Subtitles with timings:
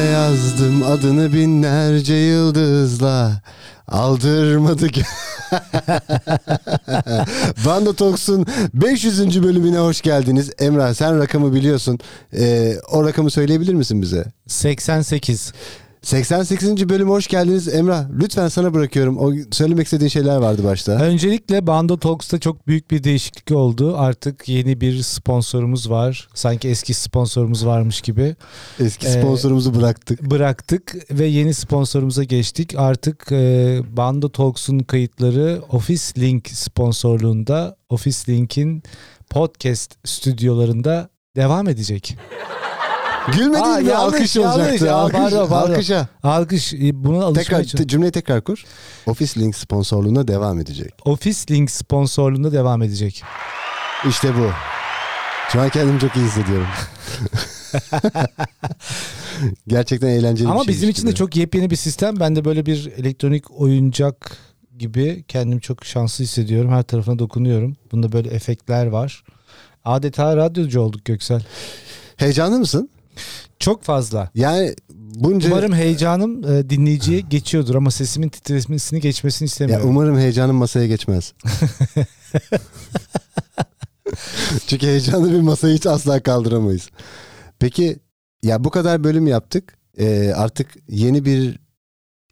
[0.00, 3.42] yazdım adını binlerce yıldızla.
[3.88, 5.02] Aldırmadı ki.
[7.66, 9.42] Banda Talks'un 500.
[9.42, 10.50] bölümüne hoş geldiniz.
[10.58, 11.98] Emrah sen rakamı biliyorsun.
[12.34, 14.24] Ee, o rakamı söyleyebilir misin bize?
[14.46, 15.52] 88.
[16.02, 16.88] 88.
[16.88, 17.68] bölüme hoş geldiniz.
[17.68, 19.18] Emrah lütfen sana bırakıyorum.
[19.18, 20.92] O söylemek istediğin şeyler vardı başta.
[20.92, 23.96] Öncelikle Bando Talks'ta çok büyük bir değişiklik oldu.
[23.96, 26.28] Artık yeni bir sponsorumuz var.
[26.34, 28.36] Sanki eski sponsorumuz varmış gibi.
[28.80, 30.22] Eski Ee, sponsorumuzu bıraktık.
[30.30, 32.74] Bıraktık ve yeni sponsorumuza geçtik.
[32.76, 38.82] Artık e, Bando Talks'un kayıtları Office Link sponsorluğunda Office Link'in
[39.30, 42.16] podcast stüdyolarında devam edecek.
[43.36, 43.88] Gülme Aa, mi?
[43.88, 44.56] yanlış, Alkış yanlış.
[44.56, 44.94] olacaktı.
[44.94, 45.72] Aa, Alkış, pardon, pardon.
[45.72, 46.08] Alkışa.
[46.22, 48.64] Alkış e, buna alışmaya Tekrar, çalış- cümleyi tekrar kur.
[49.06, 50.94] Office Link sponsorluğuna devam edecek.
[51.04, 53.22] Office Link sponsorluğunda devam edecek.
[54.08, 54.50] İşte bu.
[55.52, 56.66] Şu an kendimi çok iyi hissediyorum.
[59.68, 60.74] Gerçekten eğlenceli bir Ama şey.
[60.74, 62.20] bizim için de çok yepyeni bir sistem.
[62.20, 64.36] Ben de böyle bir elektronik oyuncak
[64.78, 66.70] gibi kendimi çok şanslı hissediyorum.
[66.70, 67.76] Her tarafına dokunuyorum.
[67.92, 69.24] Bunda böyle efektler var.
[69.84, 71.42] Adeta radyocu olduk Göksel.
[72.16, 72.90] Heyecanlı mısın?
[73.58, 74.30] Çok fazla.
[74.34, 74.74] Yani
[75.14, 75.48] bunca...
[75.48, 79.88] Umarım heyecanım e, dinleyiciye geçiyordur ama sesimin titremesini geçmesini Ya istemiyorum.
[79.88, 81.32] umarım heyecanın masaya geçmez.
[84.66, 86.88] Çünkü heyecanlı bir masayı hiç asla kaldıramayız.
[87.58, 87.98] Peki
[88.42, 89.78] ya bu kadar bölüm yaptık.
[89.98, 91.58] Ee, artık yeni bir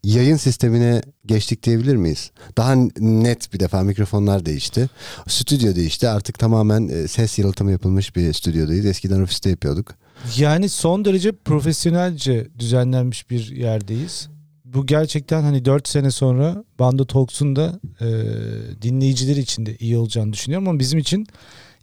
[0.05, 2.31] yayın sistemine geçtik diyebilir miyiz?
[2.57, 4.89] Daha net bir defa mikrofonlar değişti.
[5.29, 6.09] Stüdyo değişti.
[6.09, 8.87] Artık tamamen e, ses yalıtımı yapılmış bir stüdyodayız.
[8.87, 9.95] Eskiden ofiste yapıyorduk.
[10.36, 14.28] Yani son derece profesyonelce düzenlenmiş bir yerdeyiz.
[14.64, 18.06] Bu gerçekten hani 4 sene sonra Bando Talks'un da e,
[18.83, 21.27] dinleyiciler için de iyi olacağını düşünüyorum ama bizim için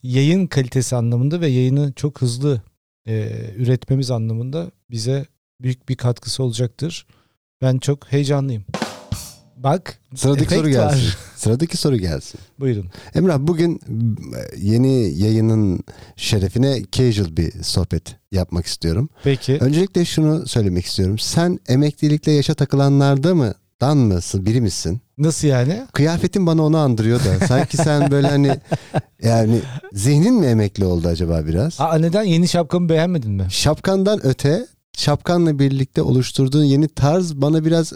[0.03, 2.61] yayın kalitesi anlamında ve yayını çok hızlı
[3.07, 5.25] e, üretmemiz anlamında bize
[5.61, 7.07] büyük bir katkısı olacaktır.
[7.61, 8.65] Ben çok heyecanlıyım.
[9.55, 10.85] Bak Sıradaki soru gelsin.
[11.07, 11.17] var.
[11.35, 12.39] Sıradaki soru gelsin.
[12.59, 12.85] Buyurun.
[13.15, 15.79] Emrah bugün e, yeni yayının
[16.15, 19.09] şerefine casual bir sohbet yapmak istiyorum.
[19.23, 19.57] Peki.
[19.61, 21.19] Öncelikle şunu söylemek istiyorum.
[21.19, 23.53] Sen emeklilikle yaşa takılanlarda mı?
[23.81, 24.45] Dan mısın?
[24.45, 25.01] Biri misin?
[25.17, 25.87] Nasıl yani?
[25.93, 27.47] Kıyafetin bana onu andırıyor da.
[27.47, 28.47] Sanki sen böyle hani
[29.23, 29.59] yani
[29.93, 31.81] zihnin mi emekli oldu acaba biraz?
[31.81, 33.47] Aa, neden yeni şapkamı beğenmedin mi?
[33.49, 34.67] Şapkandan öte
[34.97, 37.93] şapkanla birlikte oluşturduğun yeni tarz bana biraz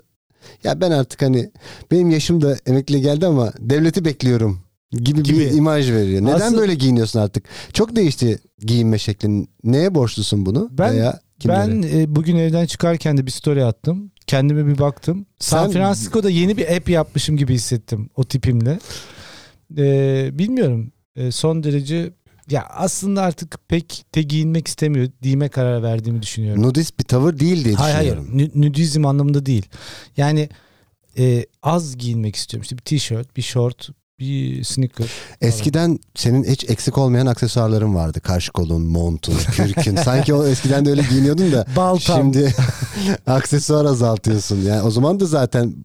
[0.63, 1.51] ya ben artık hani
[1.91, 4.59] benim yaşım da emekli geldi ama devleti bekliyorum
[4.91, 5.39] gibi, Gibi.
[5.39, 6.21] bir imaj veriyor.
[6.21, 7.43] Neden Aslında- böyle giyiniyorsun artık?
[7.73, 9.49] Çok değişti giyinme şeklin.
[9.63, 10.69] Neye borçlusun bunu?
[10.71, 11.59] Ben- Veya kimlere?
[11.59, 14.11] Ben e, bugün evden çıkarken de bir story attım.
[14.27, 15.25] Kendime bir baktım.
[15.39, 18.79] San Sen- Francisco'da yeni bir app yapmışım gibi hissettim o tipimle.
[19.77, 20.91] E, bilmiyorum.
[21.15, 22.13] E, son derece
[22.49, 25.07] ya aslında artık pek de giyinmek istemiyor.
[25.23, 26.63] Diyime karar verdiğimi düşünüyorum.
[26.63, 28.17] Nudist bir tavır değil diye Hayır hayır.
[28.17, 28.39] düşünüyorum.
[28.39, 29.65] Nü- Nudizm anlamında değil.
[30.17, 30.49] Yani
[31.17, 32.61] e, az giyinmek istiyorum.
[32.63, 33.89] İşte bir tişört, bir şort,
[34.19, 35.07] bir sneaker.
[35.41, 38.19] Eskiden senin hiç eksik olmayan aksesuarların vardı.
[38.21, 39.95] Karşı kolun, montun, kürkün.
[40.03, 42.17] Sanki o eskiden de öyle giyiniyordun da Baltam.
[42.21, 42.55] şimdi
[43.27, 44.61] aksesuar azaltıyorsun.
[44.61, 45.75] Yani o zaman da zaten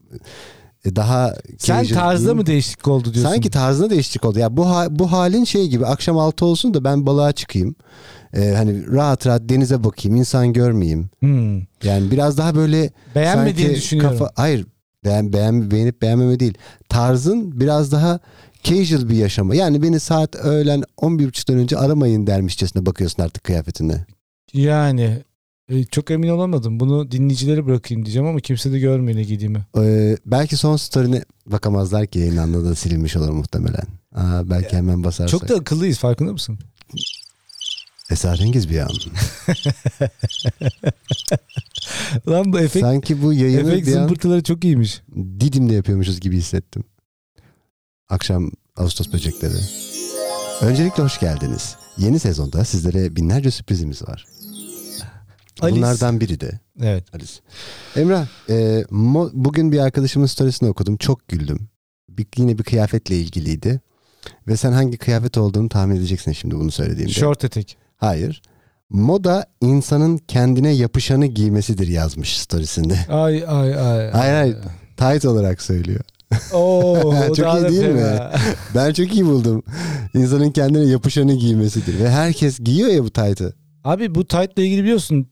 [0.96, 3.30] daha Sen casual tarzda mı değişiklik oldu diyorsun?
[3.32, 4.38] Sanki tarzında değişiklik oldu.
[4.38, 7.74] Ya bu ha- bu halin şey gibi akşam altı olsun da ben balığa çıkayım.
[8.34, 11.10] Ee, hani rahat rahat denize bakayım, insan görmeyeyim.
[11.20, 11.56] Hmm.
[11.58, 14.18] Yani biraz daha böyle Beğenmediğini sanki düşünüyorum.
[14.18, 14.66] kafa hayır
[15.04, 16.54] beğen, beğen beğenip beğenmeme değil.
[16.88, 18.18] Tarzın biraz daha
[18.62, 19.54] casual bir yaşama.
[19.54, 24.06] Yani beni saat öğlen 11.30'dan önce aramayın dermişçesine bakıyorsun artık kıyafetine.
[24.52, 25.22] Yani
[25.68, 26.80] e, çok emin olamadım.
[26.80, 29.66] Bunu dinleyicilere bırakayım diyeceğim ama kimse de görmüyor ne giydiğimi.
[29.78, 33.86] Ee, belki son story'ne bakamazlar ki yayın anında da silinmiş olur muhtemelen.
[34.14, 35.40] Aa, belki hemen basarsak.
[35.40, 36.58] Çok da akıllıyız farkında mısın?
[38.10, 38.88] Esrarengiz bir an.
[42.28, 45.02] Lan bu efekt, Sanki bu yayını efekt bir an çok iyiymiş.
[45.40, 46.84] Didim'de yapıyormuşuz gibi hissettim.
[48.08, 49.54] Akşam Ağustos böcekleri.
[50.60, 51.76] Öncelikle hoş geldiniz.
[51.98, 54.26] Yeni sezonda sizlere binlerce sürprizimiz var.
[55.60, 55.76] Alice.
[55.76, 57.14] Bunlardan biri de Evet.
[57.14, 57.32] Alice.
[57.96, 58.54] Emrah, e,
[58.90, 60.96] mo- bugün bir arkadaşımın storiesini okudum.
[60.96, 61.68] Çok güldüm.
[62.08, 63.80] Bir, yine bir kıyafetle ilgiliydi.
[64.48, 67.12] Ve sen hangi kıyafet olduğunu tahmin edeceksin şimdi bunu söylediğimde.
[67.12, 67.76] Short etek.
[67.96, 68.42] Hayır.
[68.90, 72.98] Moda insanın kendine yapışanı giymesidir yazmış storiesinde.
[73.08, 74.10] Ay ay ay.
[74.10, 74.56] Hayır, hayır.
[74.96, 76.00] Tight olarak söylüyor.
[76.52, 78.00] Oo, Çok iyi değil mi?
[78.00, 78.32] fena.
[78.74, 79.62] Ben çok iyi buldum.
[80.14, 81.98] İnsanın kendine yapışanı giymesidir.
[81.98, 83.54] Ve herkes giyiyor ya bu tight'ı.
[83.84, 85.26] Abi bu tight'la ilgili biliyorsun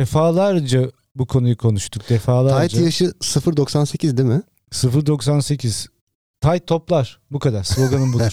[0.00, 2.08] defalarca bu konuyu konuştuk.
[2.08, 2.68] Defalarca.
[2.68, 4.42] Tight yaşı 0.98 değil mi?
[4.72, 5.88] 0.98.
[6.40, 7.20] Tight toplar.
[7.30, 7.64] Bu kadar.
[7.64, 8.32] Sloganım budur.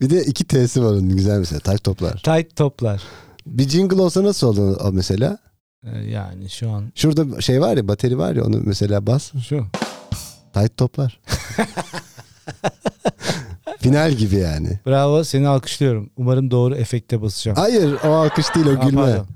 [0.00, 1.60] bir de iki T'si var onun güzel mesela.
[1.60, 2.22] Tight toplar.
[2.22, 3.02] Tight toplar.
[3.46, 5.38] Bir jingle olsa nasıl olur o mesela?
[5.84, 9.32] Ee, yani şu an Şurada şey var ya bateri var ya onu mesela bas.
[9.48, 9.66] şu.
[10.54, 11.20] Tight toplar.
[13.80, 14.80] Final gibi yani.
[14.86, 16.10] Bravo seni alkışlıyorum.
[16.16, 17.58] Umarım doğru efekte basacağım.
[17.58, 19.00] Hayır o alkış değil o Aa, gülme.
[19.00, 19.26] pardon.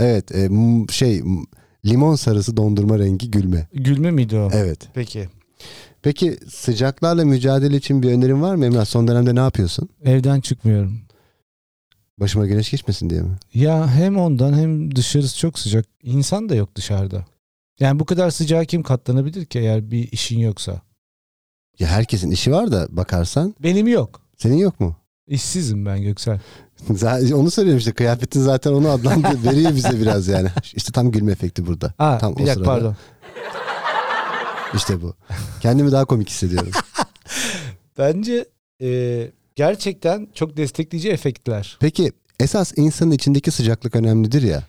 [0.00, 0.48] Evet e,
[0.90, 1.22] şey
[1.86, 3.68] limon sarısı dondurma rengi gülme.
[3.72, 4.48] Gülme miydi o?
[4.52, 4.88] Evet.
[4.94, 5.28] Peki.
[6.02, 8.84] Peki sıcaklarla mücadele için bir önerin var mı Emrah?
[8.84, 9.88] Son dönemde ne yapıyorsun?
[10.04, 11.00] Evden çıkmıyorum.
[12.20, 13.36] Başıma güneş geçmesin diye mi?
[13.54, 15.86] Ya hem ondan hem dışarısı çok sıcak.
[16.02, 17.24] İnsan da yok dışarıda.
[17.80, 20.80] Yani bu kadar sıcağa kim katlanabilir ki eğer bir işin yoksa?
[21.78, 24.22] Ya herkesin işi var da bakarsan Benim yok.
[24.36, 24.96] senin yok mu?
[25.26, 26.40] İşsizim ben Göksel.
[26.94, 30.48] Zaten onu söylüyorum işte kıyafetin zaten onu adlandır veriyor bize biraz yani.
[30.74, 31.94] İşte tam gülme efekti burada.
[31.98, 32.68] Aa, Tam bir o dakika sırada.
[32.68, 32.96] pardon.
[34.74, 35.14] İşte bu.
[35.60, 36.70] Kendimi daha komik hissediyorum.
[37.98, 38.44] Bence
[38.82, 41.76] e, gerçekten çok destekleyici efektler.
[41.80, 44.62] Peki esas insanın içindeki sıcaklık önemlidir ya.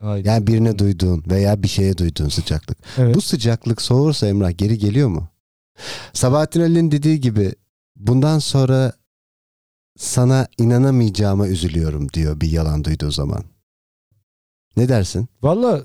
[0.00, 0.28] Haydi.
[0.28, 2.78] Yani birine duyduğun veya bir şeye duyduğun sıcaklık.
[2.98, 3.14] evet.
[3.14, 5.28] Bu sıcaklık soğursa Emrah geri geliyor mu?
[6.12, 7.52] Sabahattin Ali'nin dediği gibi
[7.96, 8.92] bundan sonra
[9.98, 13.44] sana inanamayacağıma üzülüyorum diyor bir yalan duyduğu zaman.
[14.76, 15.28] Ne dersin?
[15.42, 15.82] Valla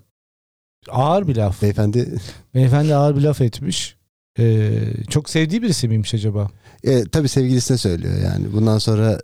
[0.90, 1.62] ağır bir laf.
[1.62, 2.18] Beyefendi
[2.56, 3.98] Beyefendi ağır bir laf etmiş.
[4.40, 6.50] Ee, çok sevdiği birisi miymiş acaba?
[6.84, 8.54] e, tabii sevgilisine söylüyor yani.
[8.54, 9.20] Bundan sonra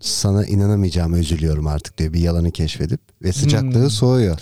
[0.00, 3.90] sana inanamayacağıma üzülüyorum artık diyor bir yalanı keşfedip ve sıcaklığı Hmm.
[3.90, 4.38] soğuyor.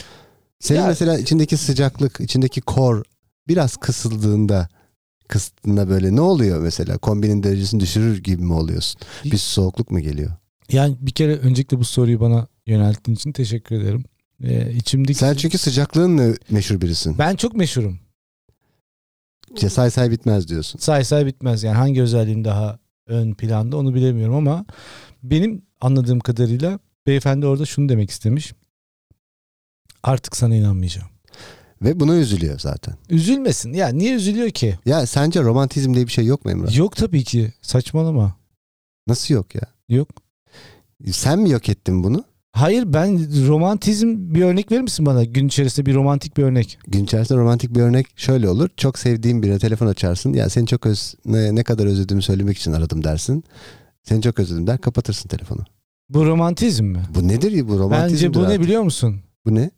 [0.61, 3.03] Senin Ya- mesela içindeki sıcaklık, içindeki kor
[3.49, 4.69] biraz kısıldığında
[5.29, 6.99] kısıttığında böyle ne oluyor mesela?
[6.99, 9.01] Kombinin derecesini düşürür gibi mi oluyorsun?
[9.25, 10.31] Bir soğukluk mu geliyor?
[10.73, 14.05] Yani bir kere öncelikle bu soruyu bana yönelttiğin için teşekkür ederim.
[14.43, 15.19] Ee, içimdeki...
[15.19, 17.19] Sen çünkü sıcaklığınla meşhur birisin.
[17.19, 17.99] Ben çok meşhurum.
[19.63, 19.69] Ben...
[19.69, 20.79] Say say bitmez diyorsun.
[20.79, 21.63] Say say bitmez.
[21.63, 24.65] Yani hangi özelliğim daha ön planda onu bilemiyorum ama
[25.23, 28.53] benim anladığım kadarıyla beyefendi orada şunu demek istemiş.
[30.03, 31.09] Artık sana inanmayacağım.
[31.83, 32.95] Ve buna üzülüyor zaten.
[33.11, 33.73] Üzülmesin.
[33.73, 34.79] Ya niye üzülüyor ki?
[34.87, 36.77] Ya sence romantizm diye bir şey yok mu Emrah?
[36.77, 37.53] Yok tabii ki.
[37.63, 38.37] Saçmalama.
[39.07, 39.63] Nasıl yok ya?
[39.89, 40.09] Yok.
[41.13, 42.25] Sen mi yok ettin bunu?
[42.53, 43.19] Hayır ben
[43.49, 45.25] romantizm bir örnek verir misin bana?
[45.25, 46.79] Gün içerisinde bir romantik bir örnek.
[46.89, 48.69] Gün içerisinde romantik bir örnek şöyle olur.
[48.77, 50.33] Çok sevdiğin birine telefon açarsın.
[50.33, 53.45] Ya seni çok öz, ne, ne kadar özlediğimi söylemek için aradım dersin.
[54.03, 55.61] Seni çok özledim der kapatırsın telefonu.
[56.09, 57.03] Bu romantizm mi?
[57.15, 58.27] Bu nedir ya bu romantizm?
[58.27, 59.21] Bence bu ne biliyor musun?
[59.47, 59.71] Bu ne?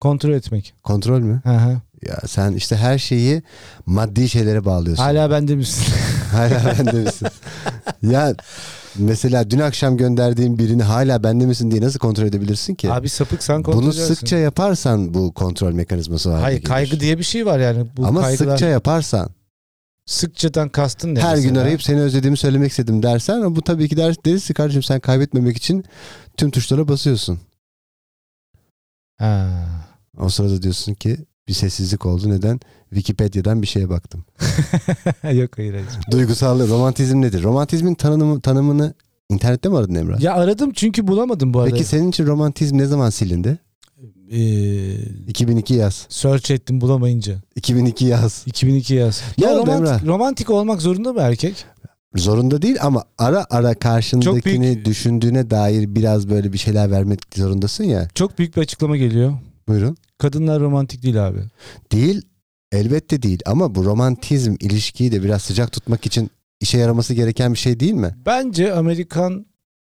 [0.00, 0.74] Kontrol etmek.
[0.82, 1.40] Kontrol mü?
[1.44, 1.80] Hı hı.
[2.06, 3.42] Ya sen işte her şeyi
[3.86, 5.02] maddi şeylere bağlıyorsun.
[5.02, 5.94] Hala bende misin?
[6.32, 7.28] Hala bende misin?
[8.02, 8.34] ya
[8.98, 12.92] mesela dün akşam gönderdiğin birini hala bende misin diye nasıl kontrol edebilirsin ki?
[12.92, 14.14] Abi sapık sen kontrol Bunu edersin.
[14.14, 16.40] sıkça yaparsan bu kontrol mekanizması var.
[16.40, 17.86] Hayır kaygı diye bir şey var yani.
[17.96, 18.50] Bu Ama kaygılar...
[18.50, 19.30] sıkça yaparsan
[20.06, 23.96] Sıkçadan kastın ne her gün arayıp seni özlediğimi söylemek istedim dersen ama bu tabii ki
[23.96, 25.84] der, deriz ki kardeşim sen kaybetmemek için
[26.36, 27.40] tüm tuşlara basıyorsun.
[29.18, 29.48] Ha.
[30.20, 31.16] O sırada diyorsun ki
[31.48, 32.30] bir sessizlik oldu.
[32.30, 32.60] Neden?
[32.90, 34.24] Wikipedia'dan bir şeye baktım.
[35.32, 35.86] Yok hayır hayır.
[36.10, 37.42] Duygusal romantizm nedir?
[37.42, 38.94] Romantizmin tanımı, tanımını
[39.28, 40.20] internette mi aradın Emrah?
[40.20, 41.70] Ya aradım çünkü bulamadım bu arada.
[41.70, 43.58] Peki senin için romantizm ne zaman silindi?
[44.30, 44.94] Ee,
[45.28, 46.06] 2002 yaz.
[46.08, 47.42] search ettim bulamayınca.
[47.56, 48.42] 2002 yaz.
[48.46, 49.22] 2002 yaz.
[49.38, 50.06] Ne Ya romantik, Emrah?
[50.06, 51.64] romantik olmak zorunda mı erkek?
[52.16, 57.84] Zorunda değil ama ara ara karşındakini büyük- düşündüğüne dair biraz böyle bir şeyler vermek zorundasın
[57.84, 58.08] ya.
[58.14, 59.32] Çok büyük bir açıklama geliyor.
[59.68, 59.96] Buyurun.
[60.18, 61.38] Kadınlar romantik değil abi.
[61.92, 62.22] Değil.
[62.72, 67.58] Elbette değil ama bu romantizm ilişkiyi de biraz sıcak tutmak için işe yaraması gereken bir
[67.58, 68.14] şey değil mi?
[68.26, 69.46] Bence Amerikan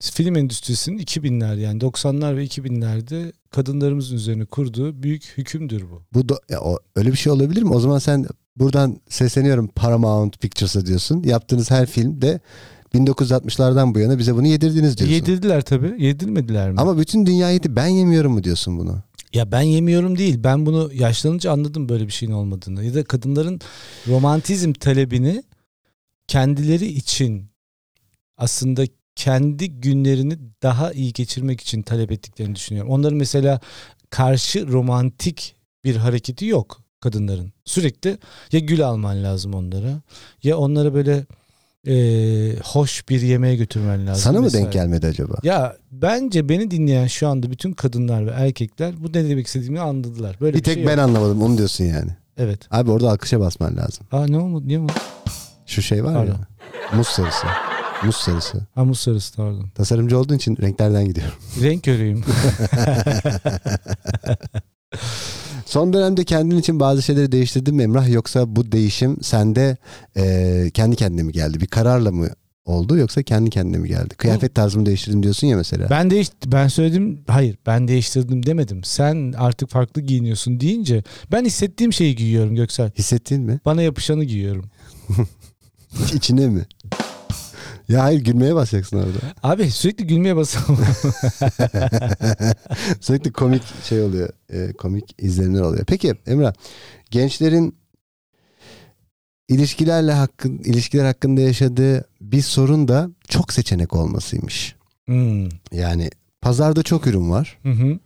[0.02, 6.02] film endüstrisinin 2000'ler yani 90'lar ve 2000'lerde kadınlarımızın üzerine kurduğu büyük hükümdür bu.
[6.14, 7.74] Bu da, ya o, öyle bir şey olabilir mi?
[7.74, 11.22] O zaman sen buradan sesleniyorum Paramount Pictures'a diyorsun.
[11.22, 12.40] Yaptığınız her filmde
[12.94, 15.14] 1960'lardan bu yana bize bunu yedirdiniz diyorsun.
[15.14, 15.94] Yedirdiler tabii.
[15.98, 16.80] Yedirmediler mi?
[16.80, 19.02] Ama bütün dünya yedi ben yemiyorum mu diyorsun bunu?
[19.32, 20.44] Ya ben yemiyorum değil.
[20.44, 22.84] Ben bunu yaşlanınca anladım böyle bir şeyin olmadığını.
[22.84, 23.60] Ya da kadınların
[24.06, 25.42] romantizm talebini
[26.28, 27.46] kendileri için
[28.36, 28.84] aslında
[29.16, 32.90] kendi günlerini daha iyi geçirmek için talep ettiklerini düşünüyorum.
[32.92, 33.60] Onların mesela
[34.10, 37.52] karşı romantik bir hareketi yok kadınların.
[37.64, 38.18] Sürekli
[38.52, 40.02] ya gül alman lazım onlara
[40.42, 41.26] ya onlara böyle
[41.86, 44.22] eee, hoş bir yemeğe götürmen lazım.
[44.22, 45.34] Sana mı denk gelmedi acaba?
[45.42, 50.36] Ya bence beni dinleyen şu anda bütün kadınlar ve erkekler bu ne demek istediğimi anladılar.
[50.40, 51.00] Böyle Bir bir, tek şey ben yok.
[51.00, 52.10] anlamadım onu diyorsun yani.
[52.36, 52.60] Evet.
[52.70, 54.06] Abi orada alkışa basman lazım.
[54.12, 54.68] Aa ne olmadı?
[54.68, 54.92] Niye olmadı?
[55.66, 56.32] Şu şey var Pardon.
[56.32, 56.38] ya.
[56.96, 57.46] Muz sarısı.
[58.04, 58.66] Muz sarısı.
[58.74, 59.68] Ha muz sarısı pardon.
[59.74, 61.34] Tasarımcı olduğun için renklerden gidiyorum.
[61.62, 62.24] Renk körüyüm.
[65.68, 68.08] Son dönemde kendin için bazı şeyleri değiştirdin mi Emrah?
[68.08, 69.76] Yoksa bu değişim sende
[70.16, 71.60] e, kendi kendine mi geldi?
[71.60, 72.28] Bir kararla mı
[72.64, 74.14] oldu yoksa kendi kendine mi geldi?
[74.14, 75.90] Kıyafet tarzımı değiştirdim diyorsun ya mesela.
[75.90, 78.84] Ben değiş ben söyledim hayır ben değiştirdim demedim.
[78.84, 82.90] Sen artık farklı giyiniyorsun deyince ben hissettiğim şeyi giyiyorum Göksel.
[82.98, 83.60] Hissettin mi?
[83.64, 84.64] Bana yapışanı giyiyorum.
[86.14, 86.66] İçine mi?
[87.88, 89.18] Ya hayır gülmeye basacaksın orada.
[89.42, 90.78] Abi sürekli gülmeye basalım.
[93.00, 94.28] Sürekli komik şey oluyor.
[94.52, 95.84] e, komik izlenimler oluyor.
[95.86, 96.52] Peki Emrah
[97.10, 97.76] gençlerin
[99.48, 104.74] ilişkilerle hakkın, ilişkiler hakkında yaşadığı bir sorun da çok seçenek olmasıymış.
[105.06, 105.48] Hmm.
[105.72, 107.98] Yani pazarda çok ürün var Hı hı.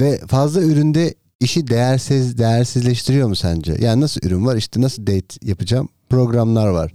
[0.00, 3.76] ve fazla üründe işi değersiz değersizleştiriyor mu sence?
[3.80, 6.92] Yani nasıl ürün var işte nasıl date yapacağım programlar var.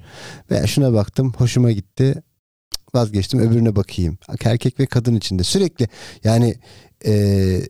[0.52, 2.24] Ve şuna baktım hoşuma gitti
[2.96, 4.18] vazgeçtim öbürüne bakayım.
[4.44, 5.88] Erkek ve kadın içinde sürekli
[6.24, 6.56] yani
[7.06, 7.62] e,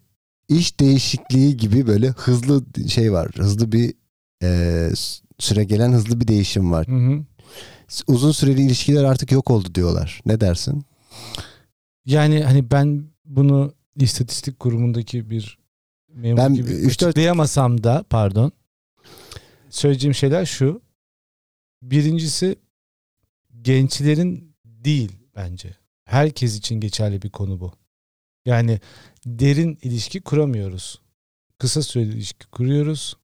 [0.50, 3.31] iş değişikliği gibi böyle hızlı şey var.
[3.36, 3.93] Hızlı bir
[4.43, 4.89] e,
[5.39, 6.88] süre gelen hızlı bir değişim var.
[6.88, 7.25] Hı hı.
[8.08, 10.22] Uzun süreli ilişkiler artık yok oldu diyorlar.
[10.25, 10.86] Ne dersin?
[12.05, 15.58] Yani hani ben bunu istatistik kurumundaki bir
[16.13, 18.51] memur Ben gibi üç dört- açıklayamasam da pardon.
[19.69, 20.81] Söyleyeceğim şeyler şu.
[21.82, 22.56] Birincisi
[23.62, 25.76] gençlerin değil bence.
[26.06, 27.74] Herkes için geçerli bir konu bu.
[28.46, 28.80] Yani
[29.26, 31.02] derin ilişki kuramıyoruz.
[31.58, 33.18] Kısa süreli ilişki kuruyoruz.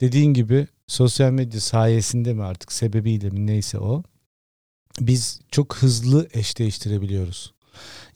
[0.00, 4.02] Dediğin gibi sosyal medya sayesinde mi artık sebebiyle mi neyse o.
[5.00, 7.54] Biz çok hızlı eş değiştirebiliyoruz.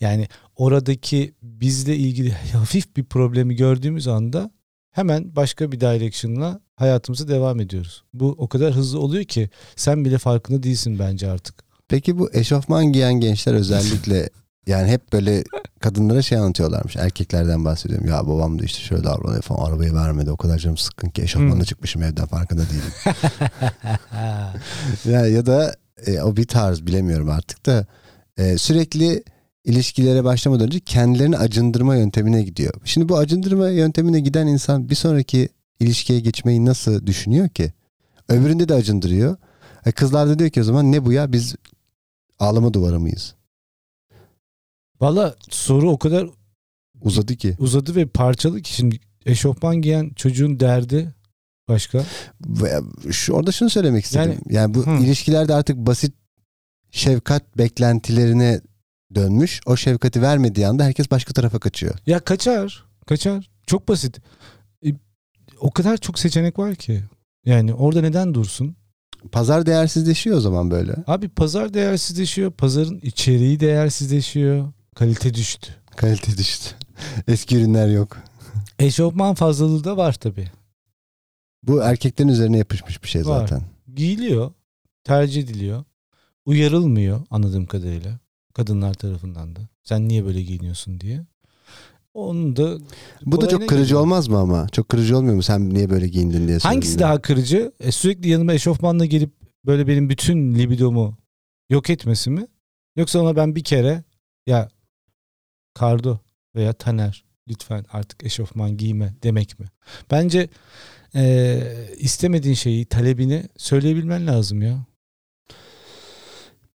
[0.00, 4.50] Yani oradaki bizle ilgili hafif bir problemi gördüğümüz anda
[4.90, 8.02] hemen başka bir direction'la hayatımıza devam ediyoruz.
[8.14, 11.54] Bu o kadar hızlı oluyor ki sen bile farkında değilsin bence artık.
[11.88, 14.30] Peki bu eşofman giyen gençler özellikle
[14.66, 15.44] yani hep böyle
[15.80, 16.96] kadınlara şey anlatıyorlarmış.
[16.96, 18.08] Erkeklerden bahsediyorum.
[18.08, 19.64] Ya babam da işte şöyle davranıyor falan.
[19.70, 20.30] Arabayı vermedi.
[20.30, 21.62] O kadar canım sıkkın ki eşofmanla Hmm.
[21.62, 23.16] çıkmışım evden farkında değilim.
[25.12, 25.74] ya, ya da
[26.06, 27.86] e, o bir tarz bilemiyorum artık da
[28.36, 29.22] e, sürekli
[29.64, 32.74] ilişkilere başlamadan önce kendilerini acındırma yöntemine gidiyor.
[32.84, 35.48] Şimdi bu acındırma yöntemine giden insan bir sonraki
[35.80, 37.72] ilişkiye geçmeyi nasıl düşünüyor ki?
[38.28, 39.36] Öbüründe de acındırıyor.
[39.86, 41.54] E, kızlar da diyor ki o zaman ne bu ya biz
[42.38, 43.34] ağlama duvarı mıyız?
[45.00, 46.26] Valla soru o kadar
[47.02, 47.56] Uzadı ki.
[47.58, 51.14] uzadı ve parçalı ki şimdi eşofman giyen çocuğun derdi
[51.68, 52.04] başka.
[53.10, 54.38] Şu, orada şunu söylemek istedim.
[54.50, 54.90] Yani, bu Hı.
[54.90, 56.14] ilişkilerde artık basit
[56.90, 58.60] şefkat beklentilerine
[59.14, 59.60] dönmüş.
[59.66, 61.94] O şefkati vermediği anda herkes başka tarafa kaçıyor.
[62.06, 62.84] Ya kaçar.
[63.06, 63.50] Kaçar.
[63.66, 64.20] Çok basit.
[65.60, 67.02] O kadar çok seçenek var ki.
[67.44, 68.76] Yani orada neden dursun?
[69.32, 70.94] Pazar değersizleşiyor o zaman böyle.
[71.06, 72.50] Abi pazar değersizleşiyor.
[72.50, 74.72] Pazarın içeriği değersizleşiyor.
[74.94, 75.72] Kalite düştü.
[75.96, 76.74] Kalite düştü.
[77.28, 78.16] Eski ürünler yok.
[78.78, 80.48] Eşofman fazlalığı da var tabii.
[81.62, 83.40] Bu erkeklerin üzerine yapışmış bir şey Var.
[83.40, 83.62] zaten.
[83.94, 84.52] Giyiliyor.
[85.04, 85.84] Tercih ediliyor.
[86.46, 88.18] Uyarılmıyor anladığım kadarıyla.
[88.54, 89.60] Kadınlar tarafından da.
[89.82, 91.26] Sen niye böyle giyiniyorsun diye.
[92.20, 92.78] Onun da
[93.26, 94.00] Bu da çok kırıcı geliyor.
[94.00, 94.68] olmaz mı ama?
[94.68, 95.42] Çok kırıcı olmuyor mu?
[95.42, 97.72] Sen niye böyle giyindin diye Hangisi daha kırıcı?
[97.80, 99.30] E, sürekli yanıma eşofmanla gelip
[99.66, 101.18] böyle benim bütün libidomu
[101.70, 102.46] yok etmesi mi?
[102.96, 104.04] Yoksa ona ben bir kere
[104.46, 104.68] ya
[105.74, 106.18] Kardo
[106.56, 109.66] veya Taner lütfen artık eşofman giyme demek mi?
[110.10, 110.48] Bence
[111.14, 111.62] e,
[111.98, 114.86] istemediğin şeyi, talebini söyleyebilmen lazım ya.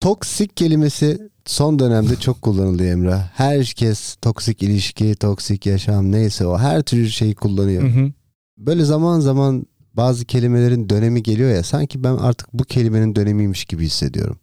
[0.04, 3.30] Toksik kelimesi son dönemde çok kullanılıyor Emrah.
[3.34, 7.84] Herkes toksik ilişki, toksik yaşam neyse o her türlü şeyi kullanıyor.
[7.84, 8.12] Hı hı.
[8.58, 13.86] Böyle zaman zaman bazı kelimelerin dönemi geliyor ya sanki ben artık bu kelimenin dönemiymiş gibi
[13.86, 14.40] hissediyorum.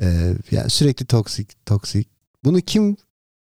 [0.00, 2.08] Ee, yani sürekli toksik, toksik.
[2.44, 2.96] Bunu kim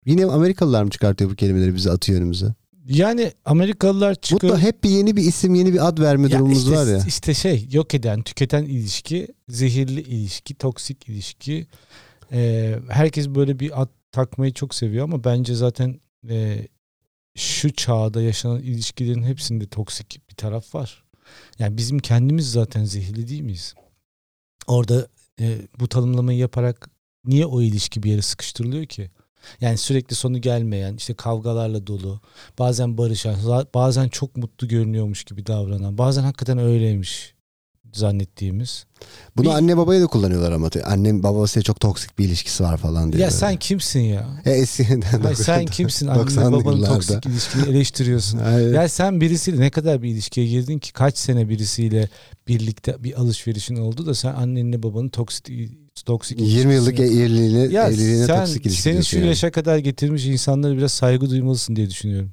[0.06, 2.54] yine Amerikalılar mı çıkartıyor bu kelimeleri bize atıyor önümüze?
[2.90, 4.52] Yani Amerikalılar çıkıyor.
[4.52, 7.04] Mutlaka hep bir yeni bir isim, yeni bir ad verme Ya durumumuz işte, var ya.
[7.06, 11.66] İşte şey yok eden, tüketen ilişki, zehirli ilişki, toksik ilişki.
[12.32, 16.66] Ee, herkes böyle bir ad takmayı çok seviyor ama bence zaten e,
[17.36, 21.04] şu çağda yaşanan ilişkilerin hepsinde toksik bir taraf var.
[21.58, 23.74] Yani bizim kendimiz zaten zehirli değil miyiz?
[24.66, 25.08] Orada
[25.40, 26.90] e, bu tanımlamayı yaparak
[27.24, 29.10] niye o ilişki bir yere sıkıştırılıyor ki?
[29.60, 32.20] Yani sürekli sonu gelmeyen, işte kavgalarla dolu,
[32.58, 33.36] bazen barışan,
[33.74, 37.34] bazen çok mutlu görünüyormuş gibi davranan, bazen hakikaten öyleymiş
[37.92, 38.84] zannettiğimiz.
[39.36, 40.70] Bunu bir- anne babaya da kullanıyorlar ama.
[40.84, 43.22] Annem babasıyla çok toksik bir ilişkisi var falan diye.
[43.22, 44.42] Ya sen kimsin ya?
[44.44, 46.06] E, eskiden Hayır, sen kimsin?
[46.06, 46.94] Anne 90'lı babanın yıllarda.
[46.94, 48.38] toksik ilişkini eleştiriyorsun.
[48.44, 48.72] Aynen.
[48.72, 52.08] Ya sen birisiyle ne kadar bir ilişkiye girdin ki kaç sene birisiyle
[52.48, 55.48] birlikte bir alışverişin oldu da sen annenle babanın toksik
[56.04, 59.28] toksik 20 yıllık evliliğine, ya evliliğine sen toksik ilişki seni diyorsun şu yani.
[59.28, 62.30] yaşa kadar getirmiş insanlara biraz saygı duymalısın diye düşünüyorum.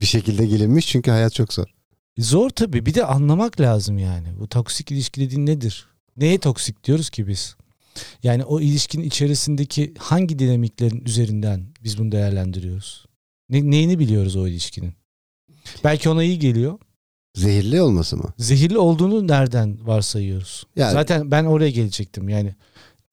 [0.00, 1.66] Bir şekilde gelinmiş çünkü hayat çok zor.
[2.18, 2.86] Zor tabii.
[2.86, 4.28] Bir de anlamak lazım yani.
[4.40, 5.86] Bu toksik ilişki dediğin nedir?
[6.16, 7.56] Neye toksik diyoruz ki biz?
[8.22, 13.06] Yani o ilişkinin içerisindeki hangi dinamiklerin üzerinden biz bunu değerlendiriyoruz?
[13.48, 14.92] Ne, neyini biliyoruz o ilişkinin?
[15.84, 16.78] Belki ona iyi geliyor.
[17.36, 18.32] Zehirli olması mı?
[18.38, 20.66] Zehirli olduğunu nereden varsayıyoruz?
[20.76, 22.28] Yani- Zaten ben oraya gelecektim.
[22.28, 22.54] Yani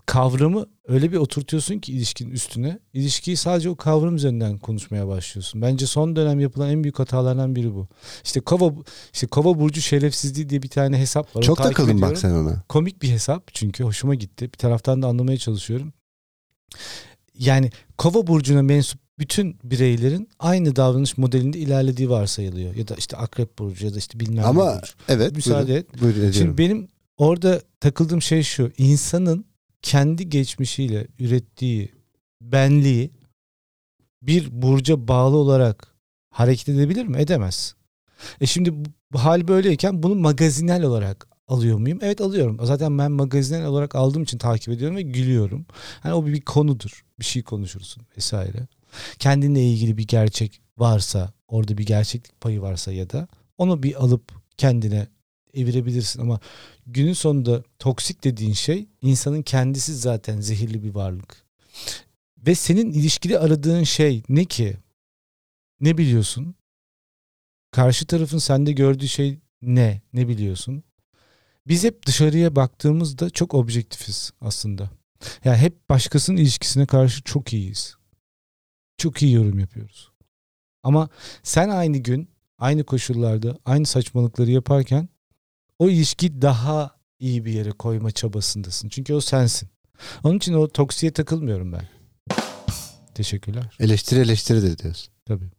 [0.06, 2.80] kavramı öyle bir oturtuyorsun ki ilişkinin üstüne.
[2.94, 5.62] İlişkiyi sadece o kavram üzerinden konuşmaya başlıyorsun.
[5.62, 7.88] Bence son dönem yapılan en büyük hatalardan biri bu.
[8.24, 8.74] İşte kova
[9.14, 11.42] işte kova burcu şerefsizliği diye bir tane hesap var.
[11.42, 12.64] Çok takıldın bak sen ona.
[12.70, 14.46] Komik bir hesap çünkü hoşuma gitti.
[14.54, 15.94] Bir taraftan da anlamaya çalışıyorum.
[17.40, 22.76] Yani kova burcuna mensup bütün bireylerin aynı davranış modelinde ilerlediği varsayılıyor.
[22.76, 24.94] Ya da işte akrep burcu ya da işte bilmem ne Ama burcu.
[25.10, 25.36] evet.
[25.36, 26.02] Müsaade buyurun, et.
[26.02, 26.32] Buyurun.
[26.32, 26.88] Şimdi benim
[27.18, 28.72] orada takıldığım şey şu.
[28.78, 29.46] insanın
[29.82, 31.92] kendi geçmişiyle ürettiği
[32.42, 33.12] benliği
[34.22, 35.96] bir burca bağlı olarak
[36.30, 37.18] hareket edebilir mi?
[37.18, 37.76] Edemez.
[38.42, 38.74] E şimdi
[39.12, 42.00] bu, hal böyleyken bunu magazinel olarak alıyor muyum?
[42.02, 42.60] Evet alıyorum.
[42.64, 45.66] Zaten ben magazinel olarak aldığım için takip ediyorum ve gülüyorum.
[46.00, 47.06] Hani o bir konudur.
[47.20, 48.68] Bir şey konuşursun vesaire.
[49.20, 53.28] Kendinle ilgili bir gerçek varsa, orada bir gerçeklik payı varsa ya da
[53.58, 55.08] onu bir alıp kendine
[55.54, 56.40] evirebilirsin ama
[56.86, 61.46] günün sonunda toksik dediğin şey insanın kendisi zaten zehirli bir varlık.
[62.38, 64.78] Ve senin ilişkili aradığın şey ne ki?
[65.80, 66.56] Ne biliyorsun?
[67.72, 70.02] Karşı tarafın sende gördüğü şey ne?
[70.14, 70.84] Ne biliyorsun?
[71.68, 74.90] Biz hep dışarıya baktığımızda çok objektifiz aslında.
[75.44, 77.96] Yani hep başkasının ilişkisine karşı çok iyiyiz.
[78.98, 80.12] Çok iyi yorum yapıyoruz.
[80.84, 81.10] Ama
[81.44, 85.10] sen aynı gün, aynı koşullarda, aynı saçmalıkları yaparken
[85.80, 88.90] o ilişki daha iyi bir yere koyma çabasındasın.
[88.90, 89.70] Çünkü o sensin.
[90.24, 91.88] Onun için o toksiye takılmıyorum ben.
[93.14, 93.78] Teşekkürler.
[93.80, 95.14] Eleştiri eleştiridir diyorsun.
[95.26, 95.50] Tabii.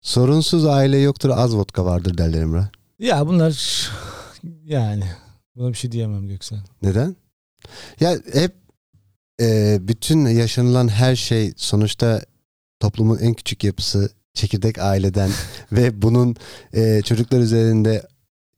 [0.00, 2.68] Sorunsuz aile yoktur az vodka vardır derler Emrah.
[2.98, 3.90] Ya bunlar
[4.64, 5.04] yani
[5.56, 6.58] buna bir şey diyemem Göksel.
[6.82, 7.16] Neden?
[8.00, 8.54] Ya hep
[9.40, 12.22] e, bütün yaşanılan her şey sonuçta
[12.80, 15.30] toplumun en küçük yapısı çekirdek aileden
[15.72, 16.36] ve bunun
[16.74, 18.06] e, çocuklar üzerinde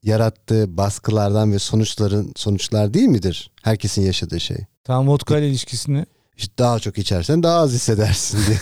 [0.03, 3.51] yarattığı baskılardan ve sonuçların sonuçlar değil midir?
[3.63, 4.57] Herkesin yaşadığı şey.
[4.83, 6.05] Tamam vodka ile ilişkisini
[6.37, 8.57] İşte daha çok içersen daha az hissedersin diye.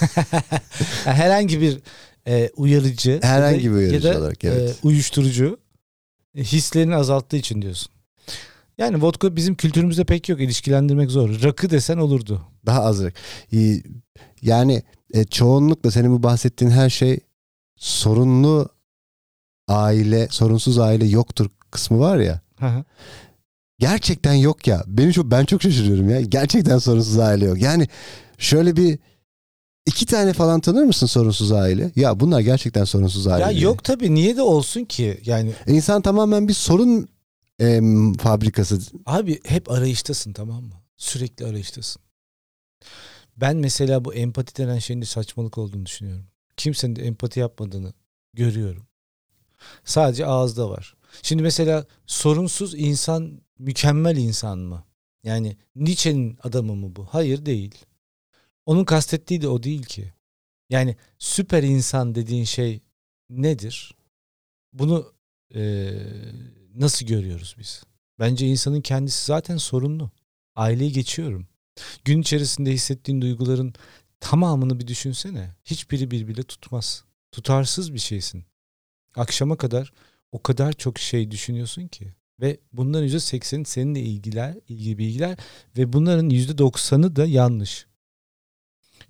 [1.03, 1.79] herhangi bir
[2.27, 4.69] e, uyarıcı Herhangi bir uyarıcı ya da, olarak, evet.
[4.69, 5.57] e, uyuşturucu
[6.35, 7.91] e, hislerini azalttığı için diyorsun.
[8.77, 10.41] Yani vodka bizim kültürümüzde pek yok.
[10.41, 11.43] ilişkilendirmek zor.
[11.43, 12.41] Rakı desen olurdu.
[12.65, 13.03] Daha az.
[13.03, 13.11] Ee,
[14.41, 17.19] Yani e, çoğunlukla senin bu bahsettiğin her şey
[17.75, 18.69] sorunlu
[19.67, 22.41] aile, sorunsuz aile yoktur kısmı var ya.
[23.79, 24.83] Gerçekten yok ya.
[24.87, 26.21] Beni çok ben çok şaşırıyorum ya.
[26.21, 27.61] Gerçekten sorunsuz aile yok.
[27.61, 27.87] Yani
[28.37, 28.99] şöyle bir
[29.85, 31.91] iki tane falan tanır mısın sorunsuz aile?
[31.95, 33.43] Ya bunlar gerçekten sorunsuz aile.
[33.43, 33.61] ya diye.
[33.61, 35.21] yok tabii niye de olsun ki?
[35.25, 37.07] Yani İnsan tamamen bir sorun
[37.59, 38.79] em, fabrikası.
[39.05, 40.73] Abi hep arayıştasın tamam mı?
[40.97, 42.01] Sürekli arayıştasın.
[43.37, 46.25] Ben mesela bu empati denen şeyin de saçmalık olduğunu düşünüyorum.
[46.57, 47.93] Kimsenin de empati yapmadığını
[48.33, 48.87] görüyorum.
[49.85, 50.95] Sadece ağızda var.
[51.21, 54.83] Şimdi mesela sorunsuz insan mükemmel insan mı?
[55.23, 57.05] Yani Nietzsche'nin adamı mı bu?
[57.05, 57.75] Hayır değil.
[58.65, 60.13] Onun kastettiği de o değil ki.
[60.69, 62.81] Yani süper insan dediğin şey
[63.29, 63.95] nedir?
[64.73, 65.13] Bunu
[65.53, 66.07] eee,
[66.75, 67.83] nasıl görüyoruz biz?
[68.19, 70.11] Bence insanın kendisi zaten sorunlu.
[70.55, 71.47] Aileyi geçiyorum.
[72.05, 73.73] Gün içerisinde hissettiğin duyguların
[74.19, 75.55] tamamını bir düşünsene.
[75.65, 77.03] Hiçbiri birbiriyle tutmaz.
[77.31, 78.45] Tutarsız bir şeysin.
[79.15, 79.93] Akşama kadar
[80.31, 82.13] o kadar çok şey düşünüyorsun ki.
[82.41, 85.37] Ve bunların %80'i seninle ilgiler, ilgili bilgiler
[85.77, 87.87] ve bunların %90'ı da yanlış.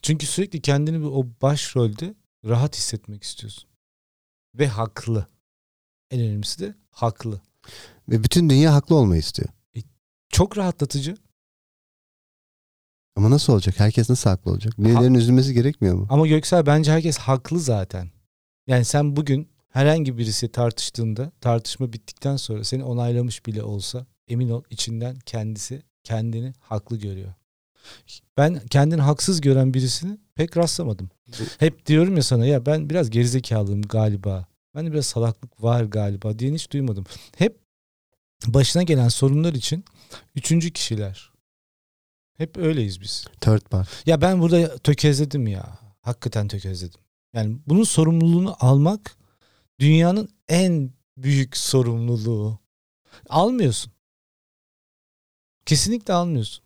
[0.02, 3.70] Çünkü sürekli kendini bir o başrolde rahat hissetmek istiyorsun.
[4.56, 5.28] Ve haklı.
[6.12, 7.42] En önemlisi de haklı.
[8.10, 9.50] Ve bütün dünya haklı olmayı istiyor.
[10.30, 11.16] Çok rahatlatıcı
[13.16, 13.80] Ama nasıl olacak?
[13.80, 14.74] Herkes nasıl haklı olacak?
[14.78, 16.08] Birilerinin üzülmesi gerekmiyor mu?
[16.10, 18.10] Ama Göksel bence herkes haklı zaten.
[18.68, 24.64] Yani sen bugün herhangi birisi tartıştığında tartışma bittikten sonra seni onaylamış bile olsa emin ol
[24.70, 27.34] içinden kendisi kendini haklı görüyor.
[28.38, 31.10] Ben kendini haksız gören birisini pek rastlamadım.
[31.60, 34.46] Hep diyorum ya sana ya ben biraz gerizekalıyım galiba.
[34.76, 37.06] Ben de biraz salaklık var galiba diye hiç duymadım.
[37.38, 37.58] Hep
[38.48, 39.86] başına gelen sorunlar için
[40.36, 41.33] üçüncü kişiler.
[42.38, 43.26] Hep öyleyiz biz.
[43.42, 44.08] Third part.
[44.08, 45.80] Ya ben burada tökezledim ya.
[46.02, 47.02] Hakikaten tökezledim.
[47.34, 49.18] Yani bunun sorumluluğunu almak
[49.80, 52.60] dünyanın en büyük sorumluluğu.
[53.30, 53.92] Almıyorsun.
[55.66, 56.64] Kesinlikle almıyorsun.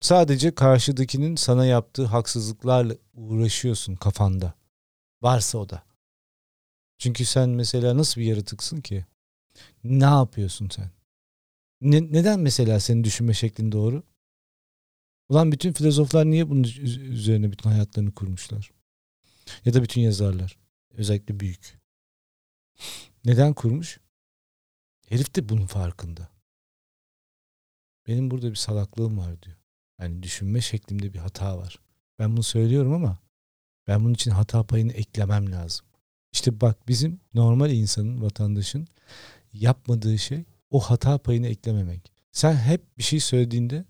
[0.00, 4.54] Sadece karşıdakinin sana yaptığı haksızlıklarla uğraşıyorsun kafanda.
[5.22, 5.82] Varsa o da.
[6.98, 9.06] Çünkü sen mesela nasıl bir yaratıksın ki?
[9.84, 10.90] Ne yapıyorsun sen?
[11.84, 14.02] Ne, neden mesela senin düşünme şeklin doğru?
[15.28, 16.62] Ulan bütün filozoflar niye bunun
[17.12, 18.70] üzerine bütün hayatlarını kurmuşlar?
[19.64, 20.58] Ya da bütün yazarlar.
[20.90, 21.78] Özellikle büyük.
[23.24, 24.00] Neden kurmuş?
[25.08, 26.28] Herif de bunun farkında.
[28.06, 29.56] Benim burada bir salaklığım var diyor.
[30.00, 31.78] Yani düşünme şeklimde bir hata var.
[32.18, 33.18] Ben bunu söylüyorum ama
[33.86, 35.86] ben bunun için hata payını eklemem lazım.
[36.32, 38.86] İşte bak bizim normal insanın, vatandaşın
[39.52, 42.12] yapmadığı şey o hata payını eklememek.
[42.32, 43.84] Sen hep bir şey söylediğinde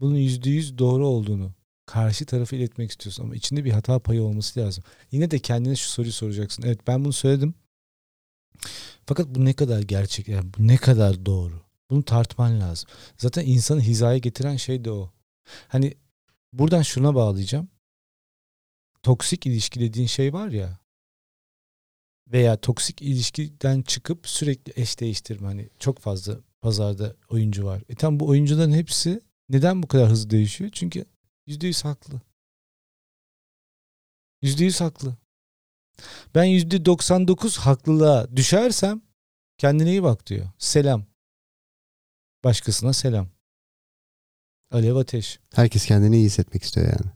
[0.00, 1.52] bunun yüzde yüz doğru olduğunu
[1.86, 4.84] karşı tarafı iletmek istiyorsun ama içinde bir hata payı olması lazım.
[5.10, 6.62] Yine de kendine şu soruyu soracaksın.
[6.66, 7.54] Evet ben bunu söyledim.
[9.06, 11.62] Fakat bu ne kadar gerçek, yani bu ne kadar doğru?
[11.90, 12.88] Bunu tartman lazım.
[13.18, 15.12] Zaten insanı hizaya getiren şey de o.
[15.68, 15.94] Hani
[16.52, 17.68] buradan şuna bağlayacağım.
[19.02, 20.78] Toksik ilişki dediğin şey var ya
[22.26, 27.82] veya toksik ilişkiden çıkıp sürekli eş değiştirme hani çok fazla pazarda oyuncu var.
[27.88, 30.70] E tam bu oyuncuların hepsi neden bu kadar hızlı değişiyor?
[30.74, 31.04] Çünkü
[31.46, 32.20] yüzde yüz haklı.
[34.42, 35.16] Yüzde yüz haklı.
[36.34, 39.02] Ben yüzde doksan dokuz haklılığa düşersem
[39.58, 40.46] kendine iyi bak diyor.
[40.58, 41.04] Selam.
[42.44, 43.28] Başkasına selam.
[44.70, 45.40] Alev ateş.
[45.54, 47.12] Herkes kendini iyi hissetmek istiyor yani.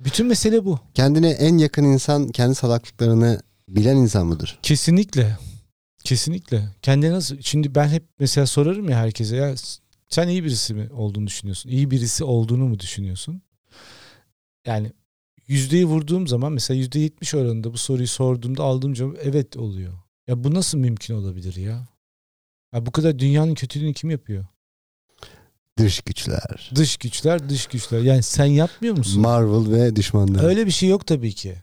[0.00, 0.80] Bütün mesele bu.
[0.94, 4.58] Kendine en yakın insan kendi salaklıklarını bilen insan mıdır?
[4.62, 5.38] Kesinlikle.
[6.04, 6.68] Kesinlikle.
[6.82, 7.36] Kendine nasıl?
[7.40, 9.54] Şimdi ben hep mesela sorarım ya herkese ya
[10.08, 11.70] sen iyi birisi mi olduğunu düşünüyorsun?
[11.70, 13.42] İyi birisi olduğunu mu düşünüyorsun?
[14.66, 14.92] Yani
[15.46, 19.92] yüzdeyi vurduğum zaman mesela yüzde yetmiş oranında bu soruyu sorduğumda aldığım cevap evet oluyor.
[20.28, 21.88] Ya bu nasıl mümkün olabilir ya?
[22.74, 24.46] ya bu kadar dünyanın kötülüğünü kim yapıyor?
[25.78, 26.70] Dış güçler.
[26.74, 28.00] Dış güçler, dış güçler.
[28.00, 29.22] Yani sen yapmıyor musun?
[29.22, 30.46] Marvel ve düşmanları.
[30.46, 31.62] Öyle bir şey yok tabii ki.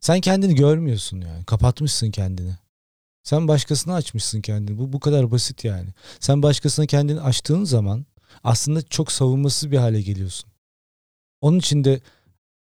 [0.00, 1.44] Sen kendini görmüyorsun yani.
[1.44, 2.52] Kapatmışsın kendini.
[3.22, 4.78] Sen başkasına açmışsın kendini.
[4.78, 5.88] Bu bu kadar basit yani.
[6.20, 8.06] Sen başkasına kendini açtığın zaman
[8.44, 10.50] aslında çok savunmasız bir hale geliyorsun.
[11.40, 12.00] Onun için de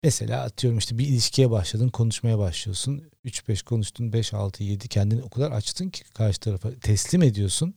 [0.03, 3.03] mesela atıyorum işte bir ilişkiye başladın, konuşmaya başlıyorsun.
[3.25, 7.75] 3-5 konuştun, 5-6-7 kendini o kadar açtın ki karşı tarafa teslim ediyorsun.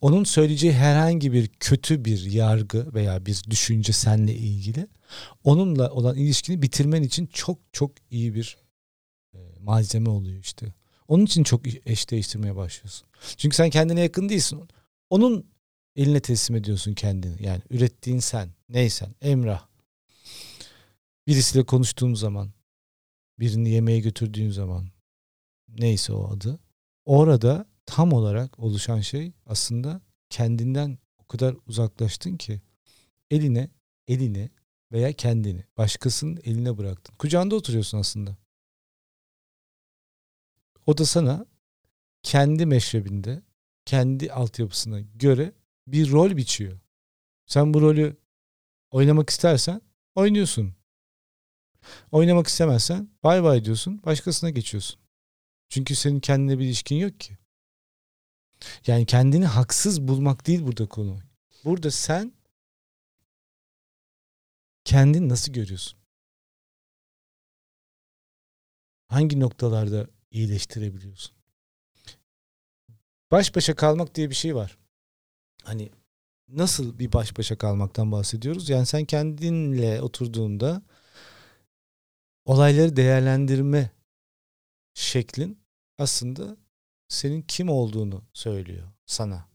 [0.00, 4.86] Onun söyleyeceği herhangi bir kötü bir yargı veya bir düşünce seninle ilgili
[5.44, 8.67] onunla olan ilişkini bitirmen için çok çok iyi bir
[9.68, 10.74] malzeme oluyor işte.
[11.08, 13.08] Onun için çok eş değiştirmeye başlıyorsun.
[13.36, 14.68] Çünkü sen kendine yakın değilsin.
[15.10, 15.46] Onun
[15.96, 17.46] eline teslim ediyorsun kendini.
[17.46, 19.66] Yani ürettiğin sen, neysen, Emrah.
[21.26, 22.52] Birisiyle konuştuğun zaman,
[23.38, 24.88] birini yemeğe götürdüğün zaman,
[25.68, 26.58] neyse o adı.
[27.04, 30.00] Orada tam olarak oluşan şey aslında
[30.30, 32.60] kendinden o kadar uzaklaştın ki
[33.30, 33.70] eline,
[34.08, 34.50] eline
[34.92, 37.14] veya kendini başkasının eline bıraktın.
[37.16, 38.36] Kucağında oturuyorsun aslında.
[40.88, 41.46] O da sana
[42.22, 43.42] kendi meşrebinde,
[43.84, 45.52] kendi altyapısına göre
[45.86, 46.80] bir rol biçiyor.
[47.46, 48.16] Sen bu rolü
[48.90, 49.80] oynamak istersen
[50.14, 50.74] oynuyorsun.
[52.12, 55.00] Oynamak istemezsen bay bay diyorsun, başkasına geçiyorsun.
[55.68, 57.38] Çünkü senin kendine bir ilişkin yok ki.
[58.86, 61.18] Yani kendini haksız bulmak değil burada konu.
[61.64, 62.32] Burada sen
[64.84, 65.98] kendini nasıl görüyorsun?
[69.08, 71.36] Hangi noktalarda iyileştirebiliyorsun?
[73.30, 74.78] Baş başa kalmak diye bir şey var.
[75.62, 75.90] Hani
[76.48, 78.68] nasıl bir baş başa kalmaktan bahsediyoruz?
[78.68, 80.82] Yani sen kendinle oturduğunda
[82.44, 83.90] olayları değerlendirme
[84.94, 85.58] şeklin
[85.98, 86.56] aslında
[87.08, 89.48] senin kim olduğunu söylüyor sana.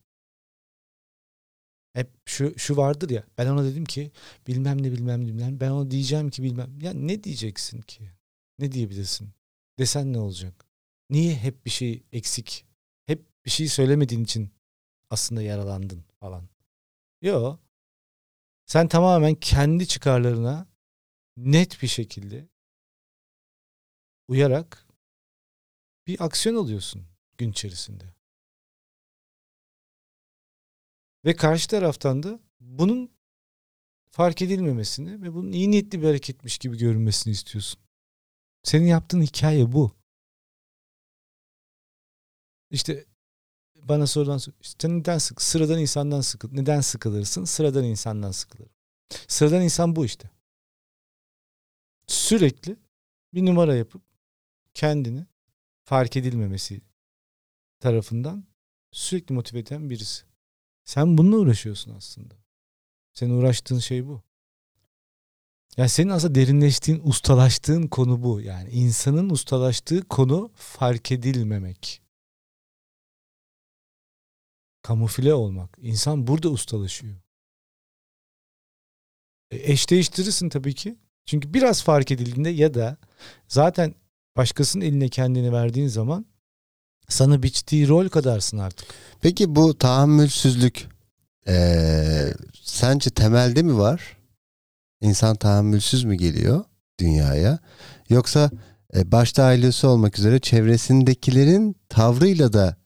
[1.93, 4.11] Hep şu şu vardır ya ben ona dedim ki
[4.47, 8.11] bilmem ne bilmem ne bilmem ben ona diyeceğim ki bilmem ya ne diyeceksin ki?
[8.59, 9.29] Ne diyebilirsin?
[9.79, 10.62] Desen ne olacak?
[11.13, 12.65] Niye hep bir şey eksik?
[13.05, 14.51] Hep bir şey söylemediğin için
[15.09, 16.49] aslında yaralandın falan.
[17.21, 17.57] Yo.
[18.65, 20.67] Sen tamamen kendi çıkarlarına
[21.37, 22.49] net bir şekilde
[24.27, 24.87] uyarak
[26.07, 28.15] bir aksiyon alıyorsun gün içerisinde.
[31.25, 33.11] Ve karşı taraftan da bunun
[34.09, 37.81] fark edilmemesini ve bunun iyi niyetli bir hareketmiş gibi görünmesini istiyorsun.
[38.63, 40.02] Senin yaptığın hikaye bu.
[42.73, 43.05] İşte
[43.83, 47.43] bana sorulan işte neden sık sıradan insandan sıkıl neden sıkılırsın?
[47.43, 48.69] Sıradan insandan sıkılır.
[49.27, 50.29] Sıradan insan bu işte.
[52.07, 52.75] Sürekli
[53.33, 54.01] bir numara yapıp
[54.73, 55.25] kendini
[55.83, 56.81] fark edilmemesi
[57.79, 58.45] tarafından
[58.91, 60.23] sürekli motive eden birisi.
[60.85, 62.35] Sen bununla uğraşıyorsun aslında.
[63.13, 64.21] Senin uğraştığın şey bu.
[65.77, 68.41] Yani senin aslında derinleştiğin, ustalaştığın konu bu.
[68.41, 72.02] Yani insanın ustalaştığı konu fark edilmemek.
[74.83, 75.77] Kamufle olmak.
[75.81, 77.15] İnsan burada ustalaşıyor.
[79.51, 80.95] E, eş değiştirirsin tabii ki.
[81.25, 82.97] Çünkü biraz fark edildiğinde ya da
[83.47, 83.95] zaten
[84.37, 86.25] başkasının eline kendini verdiğin zaman
[87.09, 88.87] sana biçtiği rol kadarsın artık.
[89.21, 90.87] Peki bu tahammülsüzlük
[91.47, 94.17] ee, sence temelde mi var?
[95.01, 96.63] İnsan tahammülsüz mü geliyor
[96.99, 97.59] dünyaya?
[98.09, 98.51] Yoksa
[98.95, 102.77] e, başta ailesi olmak üzere çevresindekilerin tavrıyla da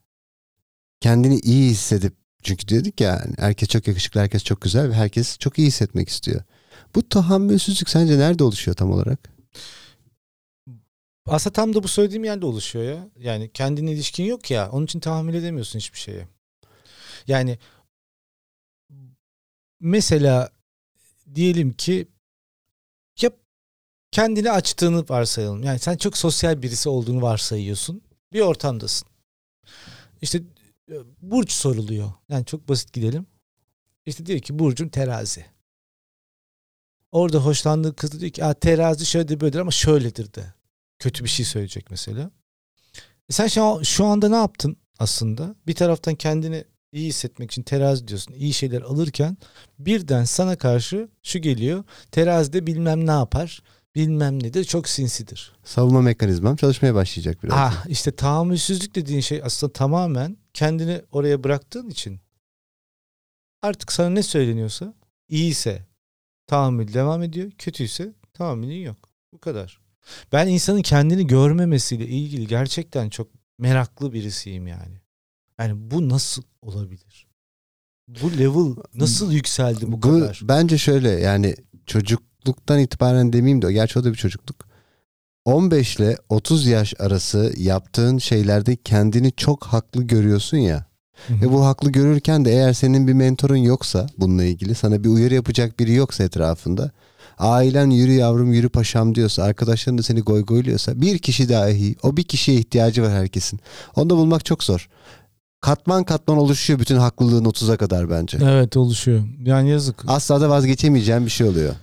[0.99, 5.60] kendini iyi hissedip çünkü dedik ya herkes çok yakışıklı, herkes çok güzel ve herkes çok
[5.60, 6.41] iyi hissetmek istiyor.
[6.95, 9.29] Bu tahammülsüzlük sence nerede oluşuyor tam olarak?
[11.25, 13.10] Aslında tam da bu söylediğim yerde oluşuyor ya.
[13.17, 14.71] Yani kendine ilişkin yok ya.
[14.71, 16.27] Onun için tahammül edemiyorsun hiçbir şeye.
[17.27, 17.60] Yani
[19.79, 20.49] mesela
[21.36, 22.07] diyelim ki
[23.21, 23.31] ya
[24.12, 25.63] kendini açtığını varsayalım.
[25.63, 28.01] Yani sen çok sosyal birisi olduğunu varsayıyorsun.
[28.33, 29.07] Bir ortamdasın.
[30.21, 30.41] İşte
[31.21, 32.12] burç soruluyor.
[32.30, 33.28] Yani çok basit gidelim.
[34.06, 35.45] İşte diyor ki burcun terazi.
[37.12, 40.54] Orada hoşlandığı kız diyor ki terazi şöyle böyledir ama şöyledir de.
[41.00, 42.32] Kötü bir şey söyleyecek mesela.
[43.30, 45.56] E sen şu, şu anda ne yaptın aslında?
[45.67, 48.34] Bir taraftan kendini iyi hissetmek için terazi diyorsun.
[48.34, 49.38] iyi şeyler alırken
[49.80, 51.84] birden sana karşı şu geliyor.
[52.12, 53.63] Terazide bilmem ne yapar.
[53.97, 54.63] Bilmem nedir.
[54.63, 55.53] Çok sinsidir.
[55.63, 57.55] Savunma mekanizmam çalışmaya başlayacak biraz.
[57.57, 62.19] Ah işte tahammülsüzlük dediğin şey aslında tamamen kendini oraya bıraktığın için
[63.62, 64.93] artık sana ne söyleniyorsa
[65.29, 65.86] iyiyse
[66.47, 67.51] tahammül devam ediyor.
[67.57, 69.10] Kötüyse tahammülün yok.
[69.33, 69.81] Bu kadar.
[70.31, 75.01] Ben insanın kendini görmemesiyle ilgili gerçekten çok meraklı birisiyim yani.
[75.60, 77.27] Yani bu nasıl olabilir?
[78.07, 80.39] Bu level nasıl yükseldi bu, bu kadar?
[80.43, 81.55] Bence şöyle yani
[82.47, 84.67] çocukluktan itibaren demeyeyim de gerçi o da bir çocukluk.
[85.45, 90.86] 15 ile 30 yaş arası yaptığın şeylerde kendini çok haklı görüyorsun ya.
[91.27, 91.41] Hı-hı.
[91.41, 95.33] Ve bu haklı görürken de eğer senin bir mentorun yoksa bununla ilgili sana bir uyarı
[95.33, 96.91] yapacak biri yoksa etrafında
[97.38, 102.17] ailen yürü yavrum yürü paşam diyorsa arkadaşların da seni goy goyluyorsa bir kişi dahi o
[102.17, 103.60] bir kişiye ihtiyacı var herkesin.
[103.95, 104.89] Onu da bulmak çok zor
[105.62, 108.38] katman katman oluşuyor bütün haklılığın 30'a kadar bence.
[108.41, 109.23] Evet oluşuyor.
[109.45, 110.03] Yani yazık.
[110.07, 111.75] Asla da vazgeçemeyeceğim bir şey oluyor.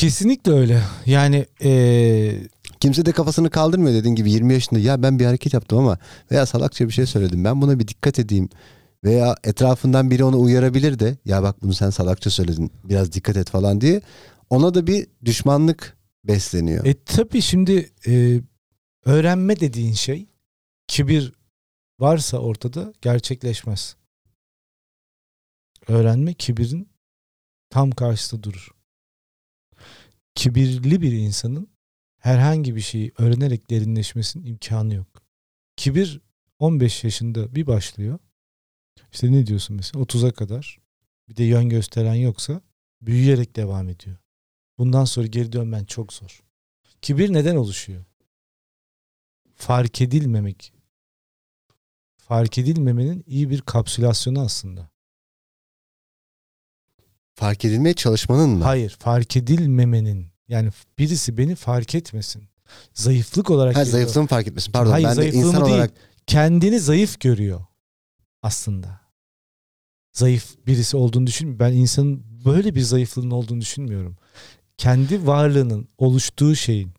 [0.00, 0.82] Kesinlikle öyle.
[1.06, 2.42] Yani ee...
[2.80, 5.98] kimse de kafasını kaldırmıyor dediğin gibi 20 yaşında ya ben bir hareket yaptım ama
[6.30, 7.44] veya salakça bir şey söyledim.
[7.44, 8.48] Ben buna bir dikkat edeyim.
[9.04, 13.50] Veya etrafından biri onu uyarabilir de ya bak bunu sen salakça söyledin biraz dikkat et
[13.50, 14.00] falan diye.
[14.50, 16.86] Ona da bir düşmanlık besleniyor.
[16.86, 18.40] E tabii şimdi e,
[19.04, 20.26] öğrenme dediğin şey
[20.86, 21.32] kibir
[21.98, 23.96] varsa ortada gerçekleşmez.
[25.88, 26.88] Öğrenme kibirin
[27.70, 28.79] tam karşısında durur.
[30.40, 31.68] Kibirli bir insanın
[32.18, 35.22] herhangi bir şeyi öğrenerek derinleşmesinin imkanı yok.
[35.76, 36.20] Kibir
[36.58, 38.18] 15 yaşında bir başlıyor.
[39.12, 40.78] İşte ne diyorsun mesela 30'a kadar
[41.28, 42.60] bir de yön gösteren yoksa
[43.02, 44.16] büyüyerek devam ediyor.
[44.78, 46.42] Bundan sonra geri dönmen çok zor.
[47.02, 48.04] Kibir neden oluşuyor?
[49.54, 50.72] Fark edilmemek
[52.16, 54.90] fark edilmemenin iyi bir kapsülasyonu aslında.
[57.34, 58.64] Fark edilmeye çalışmanın mı?
[58.64, 60.29] Hayır, fark edilmemenin.
[60.50, 62.42] Yani birisi beni fark etmesin.
[62.94, 64.72] Zayıflık olarak Ha zayıflığımı fark etmesin.
[64.72, 65.74] Pardon Hayır, ben de insan değil.
[65.74, 65.92] olarak
[66.26, 67.60] kendini zayıf görüyor
[68.42, 69.00] aslında.
[70.12, 71.58] Zayıf birisi olduğunu düşün.
[71.58, 74.16] Ben insanın böyle bir zayıflığının olduğunu düşünmüyorum.
[74.76, 76.90] Kendi varlığının oluştuğu şeyin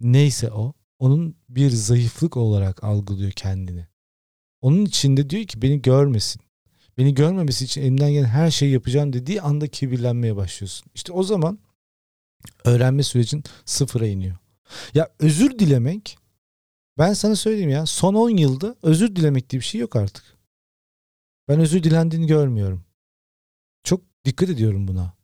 [0.00, 3.86] neyse o onun bir zayıflık olarak algılıyor kendini.
[4.60, 6.42] Onun içinde diyor ki beni görmesin.
[6.98, 10.90] Beni görmemesi için elimden gelen her şeyi yapacağım dediği anda kibirlenmeye başlıyorsun.
[10.94, 11.58] İşte o zaman
[12.64, 14.36] öğrenme sürecin sıfıra iniyor.
[14.94, 16.18] Ya özür dilemek
[16.98, 20.24] ben sana söyleyeyim ya son 10 yılda özür dilemek diye bir şey yok artık.
[21.48, 22.84] Ben özür dilendiğini görmüyorum.
[23.84, 25.14] Çok dikkat ediyorum buna.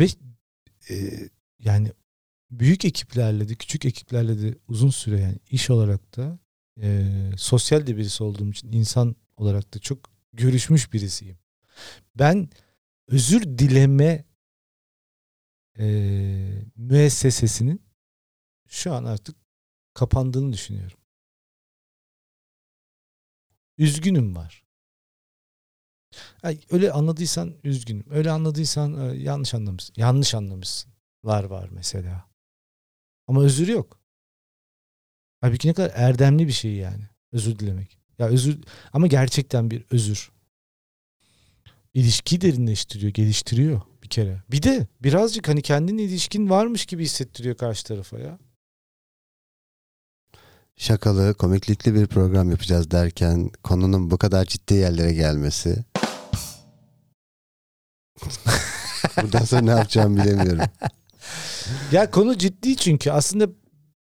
[0.00, 0.06] Ve
[0.90, 0.94] e,
[1.58, 1.92] yani
[2.50, 6.38] büyük ekiplerle de küçük ekiplerle de uzun süre yani iş olarak da
[6.82, 9.98] e, sosyal de birisi olduğum için insan olarak da çok
[10.32, 11.38] görüşmüş birisiyim.
[12.16, 12.48] Ben
[13.08, 14.24] özür dileme
[15.78, 15.86] e,
[16.76, 17.82] müessesesinin
[18.68, 19.36] şu an artık
[19.94, 20.98] kapandığını düşünüyorum.
[23.78, 24.64] Üzgünüm var.
[26.42, 28.04] Ay, öyle anladıysan üzgünüm.
[28.10, 29.94] Öyle anladıysan e, yanlış anlamışsın.
[29.96, 30.92] Yanlış anlamışsın.
[31.24, 32.30] Var var mesela.
[33.26, 34.00] Ama özür yok.
[35.40, 37.08] Halbuki ne kadar erdemli bir şey yani.
[37.32, 37.98] Özür dilemek.
[38.18, 38.58] Ya özür
[38.92, 40.32] ama gerçekten bir özür.
[41.94, 44.42] İlişkiyi derinleştiriyor, geliştiriyor bir kere.
[44.50, 48.38] Bir de birazcık hani kendine ilişkin varmış gibi hissettiriyor karşı tarafa ya.
[50.76, 55.84] şakalı, komiklikli bir program yapacağız derken konunun bu kadar ciddi yerlere gelmesi.
[59.22, 60.64] Buradan sonra ne yapacağımı bilemiyorum.
[61.92, 63.48] Ya konu ciddi çünkü aslında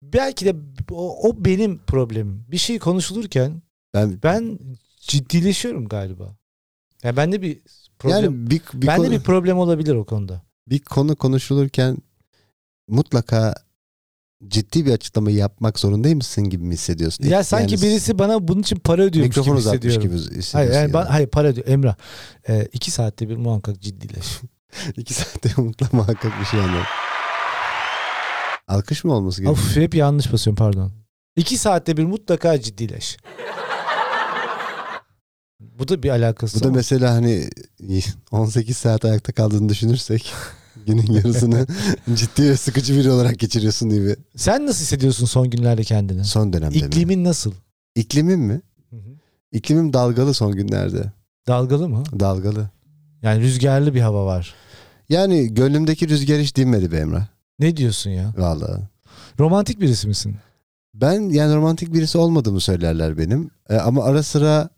[0.02, 0.54] belki de
[0.90, 2.44] o, o benim problemim.
[2.48, 3.62] Bir şey konuşulurken
[3.94, 4.58] Ben ben
[5.00, 6.36] ciddileşiyorum galiba.
[7.04, 7.58] Ya bende bir
[7.98, 10.42] problem yani bir, bir, bende konu, bir problem olabilir o konuda.
[10.66, 11.96] bir konu konuşulurken
[12.88, 13.54] mutlaka
[14.48, 17.24] ciddi bir açıklama yapmak zorundaymışsın gibi mi hissediyorsun?
[17.24, 20.02] Ya sanki Yani birisi bana bunun için para ödüyormuş gibi hissediyorum.
[20.02, 20.58] gibi hissediyorsun.
[20.58, 20.94] Hayır, yani yani.
[20.94, 21.68] ben- hayır para ödüyor.
[21.68, 21.94] Emrah
[22.48, 24.26] e, iki saatte bir muhakkak ciddileş.
[24.96, 26.86] İki saatte mutlaka muhakkak bir şey anladım.
[28.68, 29.66] Alkış mı olması gerekiyor?
[29.66, 30.92] of hep yanlış basıyorum pardon.
[31.36, 33.16] İki saatte bir mutlaka ciddileş.
[35.78, 36.76] Bu da bir alakası Bu da ama.
[36.76, 37.50] mesela hani
[38.30, 40.32] 18 saat ayakta kaldığını düşünürsek
[40.86, 41.66] günün yarısını
[42.14, 44.16] ciddi ve sıkıcı biri olarak geçiriyorsun gibi.
[44.36, 46.24] Sen nasıl hissediyorsun son günlerde kendini?
[46.24, 46.86] Son dönemde mi?
[46.86, 47.52] İklimin nasıl?
[47.94, 48.60] İklimim mi?
[49.52, 51.12] İklimim dalgalı son günlerde.
[51.48, 52.02] Dalgalı mı?
[52.20, 52.70] Dalgalı.
[53.22, 54.54] Yani rüzgarlı bir hava var.
[55.08, 57.26] Yani gönlümdeki rüzgar hiç dinmedi be Emrah.
[57.58, 58.34] Ne diyorsun ya?
[58.36, 58.80] Vallahi.
[59.40, 60.36] Romantik birisi misin?
[60.94, 63.50] Ben yani romantik birisi olmadığımı söylerler benim.
[63.68, 64.68] E, ama ara sıra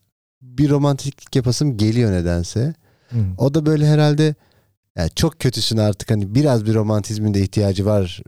[0.42, 2.74] bir romantiklik yapasım geliyor nedense.
[3.09, 3.18] Hı.
[3.38, 4.35] O da böyle herhalde
[4.96, 8.22] yani çok kötüsün artık hani biraz bir romantizmin de ihtiyacı var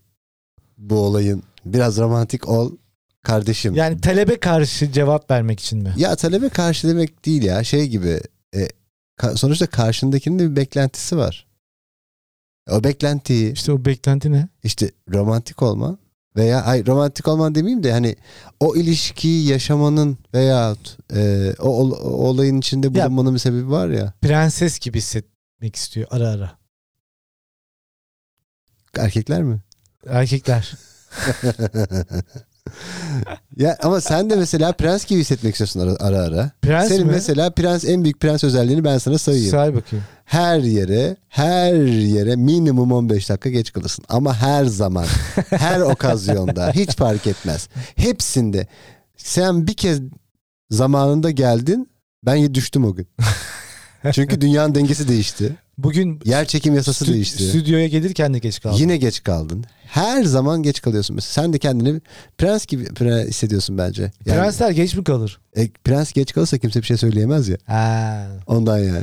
[0.79, 1.43] bu olayın.
[1.65, 2.77] Biraz romantik ol
[3.23, 3.75] kardeşim.
[3.75, 5.95] Yani talebe karşı cevap vermek için mi?
[5.97, 8.21] Ya talebe karşı demek değil ya şey gibi
[8.55, 8.69] e,
[9.35, 11.47] sonuçta karşındakinin de bir beklentisi var.
[12.71, 14.49] O beklentiyi İşte o beklenti ne?
[14.63, 15.99] işte romantik olman
[16.37, 18.17] veya ay romantik olman demeyeyim de hani
[18.61, 20.77] o ilişkiyi yaşamanın veya
[21.15, 24.13] e, o, ol- o olayın içinde Ya- bulunmanın bir sebebi var ya.
[24.23, 26.59] Prenses gibi hissetmek istiyor ara ara.
[28.99, 29.61] Erkekler mi?
[30.07, 30.73] Erkekler.
[33.57, 36.19] ya ama sen de mesela prens gibi hissetmek istiyorsun ara ara.
[36.19, 36.51] ara.
[36.63, 37.13] Prens Senin mi?
[37.13, 39.51] mesela prens en büyük prens özelliğini ben sana sayayım.
[39.51, 40.05] Say bakayım.
[40.25, 44.05] her yere her yere minimum 15 dakika geç kalırsın.
[44.09, 45.07] Ama her zaman
[45.51, 47.69] her okazyonda hiç fark etmez.
[47.97, 48.67] Hepsinde
[49.17, 50.01] sen bir kez
[50.71, 51.89] zamanında geldin
[52.27, 53.09] ben düştüm o gün.
[54.13, 55.57] Çünkü dünyanın dengesi değişti.
[55.79, 57.49] Bugün Yer çekim yasası stü- değişti.
[57.49, 58.79] stüdyoya gelirken de geç kaldım.
[58.81, 59.65] Yine geç kaldın.
[59.87, 61.17] Her zaman geç kalıyorsun.
[61.17, 62.01] Mesela sen de kendini
[62.39, 64.03] prens gibi pre- hissediyorsun bence.
[64.27, 65.41] Yani, Prensler geç mi kalır?
[65.57, 67.57] e, prens geç kalırsa kimse bir şey söyleyemez ya.
[67.67, 68.27] Ha.
[68.47, 69.01] Ondan yani.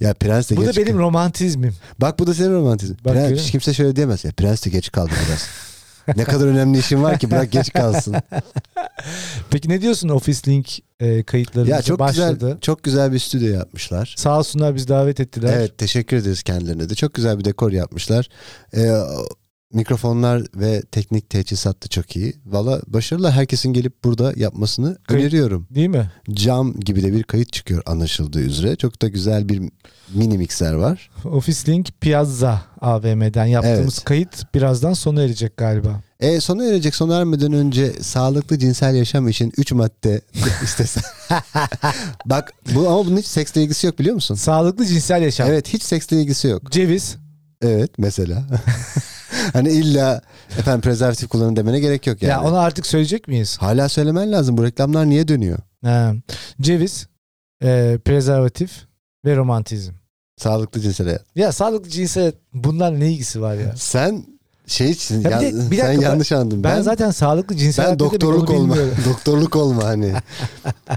[0.00, 1.74] Ya prens de Bu geç da benim romantizmim.
[1.98, 2.94] Bak bu da senin romantizm.
[2.94, 3.50] Bak, Prens, görüyor musun?
[3.50, 4.32] kimse şöyle diyemez ya.
[4.32, 5.46] Prens de geç kaldı biraz.
[6.16, 8.16] ne kadar önemli işin var ki bırak geç kalsın.
[9.50, 12.34] Peki ne diyorsun Office Link e, kayıtları ya çok başladı?
[12.40, 14.14] güzel çok güzel bir stüdyo yapmışlar.
[14.18, 15.52] Sağ olsunlar biz davet ettiler.
[15.56, 16.94] Evet teşekkür ederiz kendilerine de.
[16.94, 18.28] Çok güzel bir dekor yapmışlar.
[18.76, 18.90] Ee,
[19.72, 22.32] mikrofonlar ve teknik teçhizat da çok iyi.
[22.46, 25.66] Valla başarılı herkesin gelip burada yapmasını Kayıt- öneriyorum.
[25.70, 26.10] Değil mi?
[26.30, 28.76] Cam gibi de bir kayıt çıkıyor anlaşıldığı üzere.
[28.76, 29.62] Çok da güzel bir
[30.14, 31.10] mini mikser var.
[31.24, 34.04] Office Link Piazza AVM'den yaptığımız Evet.
[34.04, 36.00] kayıt birazdan sona erecek galiba.
[36.20, 40.20] E, sona erecek sona ermeden önce sağlıklı cinsel yaşam için 3 madde
[40.64, 41.02] istesen.
[42.26, 44.34] Bak bu ama bunun hiç seksle ilgisi yok biliyor musun?
[44.34, 45.48] Sağlıklı cinsel yaşam.
[45.50, 46.72] Evet hiç seksle ilgisi yok.
[46.72, 47.16] Ceviz.
[47.62, 48.44] Evet mesela.
[49.52, 50.20] hani illa
[50.58, 52.30] efendim prezervatif kullanın demene gerek yok yani.
[52.30, 53.56] Ya onu artık söyleyecek miyiz?
[53.60, 54.56] Hala söylemen lazım.
[54.56, 55.58] Bu reklamlar niye dönüyor?
[55.84, 56.14] Ha.
[56.60, 57.06] Ceviz,
[57.62, 58.70] e, prezervatif
[59.24, 59.92] ve romantizm.
[60.36, 61.22] Sağlıklı cinsel hayat.
[61.36, 63.72] Ya sağlıklı cinsel bunlar ne ilgisi var ya?
[63.76, 64.24] Sen
[64.66, 66.64] şey için Ya bir de- bir sen dakika, yanlış anladın.
[66.64, 68.76] Ben, zaten sağlıklı cinsel ben hayat doktorluk olma.
[69.04, 70.12] doktorluk olma hani.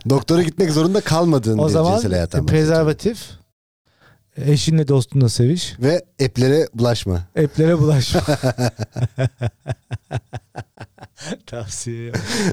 [0.09, 3.19] Doktora gitmek zorunda kalmadığın O bir zaman cinsel hayattan e, prezervatif,
[4.37, 7.27] eşinle dostunla seviş, Ve eplere bulaşma.
[7.35, 8.21] eplere bulaşma.
[11.45, 12.11] Tavsiye.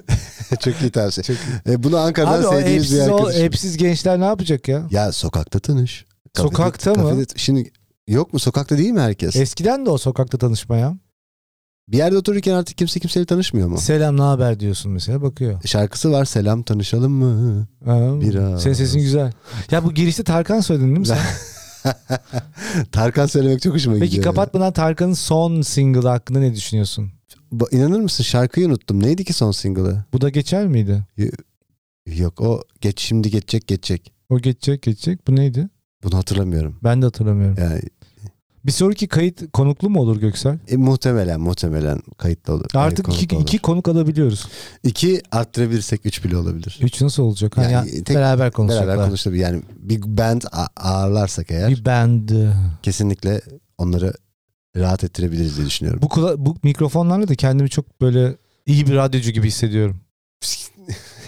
[0.61, 1.25] Çok iyi tavsiye.
[1.25, 1.37] Çok
[1.69, 3.43] E, bunu Ankara'dan Abi sevdiğimiz bir arkadaşım.
[3.43, 4.87] hepsiz gençler ne yapacak ya?
[4.91, 6.05] Ya sokakta tanış.
[6.35, 6.97] Kafede- Sokakta mı?
[7.03, 7.71] kafede- Şimdi
[8.09, 9.37] yok mu sokakta değil mi herkes?
[9.37, 10.99] Eskiden de o sokakta tanışmaya.
[11.89, 13.79] bir yerde otururken artık kimse kimseyle tanışmıyor mu?
[13.79, 15.61] Selam ne haber diyorsun mesela bakıyor.
[15.65, 17.67] Şarkısı var selam tanışalım mı?
[17.85, 18.63] Ha, Biraz.
[18.63, 19.33] Senin sesin güzel.
[19.71, 21.19] Ya bu girişte Tarkan söyledin değil mi sen?
[22.93, 24.25] Tarkan söylemek çok hoşuma Peki gidiyor.
[24.25, 24.31] ya.
[24.31, 27.11] kapatmadan Tarkan'ın son single hakkında ne düşünüyorsun?
[27.53, 29.03] Ba- İnanır mısın şarkıyı unuttum.
[29.03, 30.05] Neydi ki son single'ı?
[30.13, 31.03] Bu da geçer miydi?
[32.07, 34.13] Yok o geç şimdi geçecek geçecek.
[34.29, 35.29] O geçecek geçecek.
[35.29, 35.69] Bu neydi?
[36.05, 36.79] Bunu hatırlamıyorum.
[36.85, 37.57] Ben de hatırlamıyorum.
[37.61, 37.81] Yani
[38.67, 40.59] Bir sonraki kayıt konuklu mu olur Göksel?
[40.69, 42.65] e, muhtemelen muhtemelen kayıtlı olur.
[42.75, 43.43] Artık Yani iki, konuk olur.
[43.49, 44.47] iki konuk alabiliyoruz.
[44.85, 46.79] İki arttırabilirsek üç bile olabilir.
[46.83, 47.57] Üç nasıl olacak?
[47.57, 48.89] Yani ya, tek- beraber konuşacaklar.
[48.89, 49.43] Beraber konuşabilir.
[49.43, 50.43] Yani bir band
[50.77, 52.29] ağırlarsak eğer Bir band.
[52.83, 53.41] kesinlikle
[53.79, 54.13] onları
[54.77, 56.03] rahat ettirebiliriz diye düşünüyorum.
[56.03, 58.37] Bu, kula- bu mikrofonlarla da kendimi çok böyle
[58.67, 59.97] iyi bir radyocu gibi hissediyorum.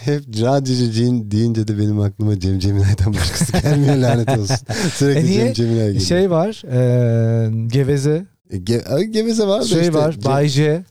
[0.05, 4.57] Hep radyocu Cem deyince de benim aklıma Cem Ceminay'dan başkası gelmiyor lanet olsun.
[4.95, 5.45] Sürekli E niye?
[5.45, 6.05] Cem Ceminay geliyor.
[6.05, 6.63] Şey var.
[6.73, 8.27] E, geveze.
[8.51, 9.95] E, Ge Ay, Geveze var Şey işte.
[9.95, 10.13] var.
[10.13, 10.85] Cem- Bay J.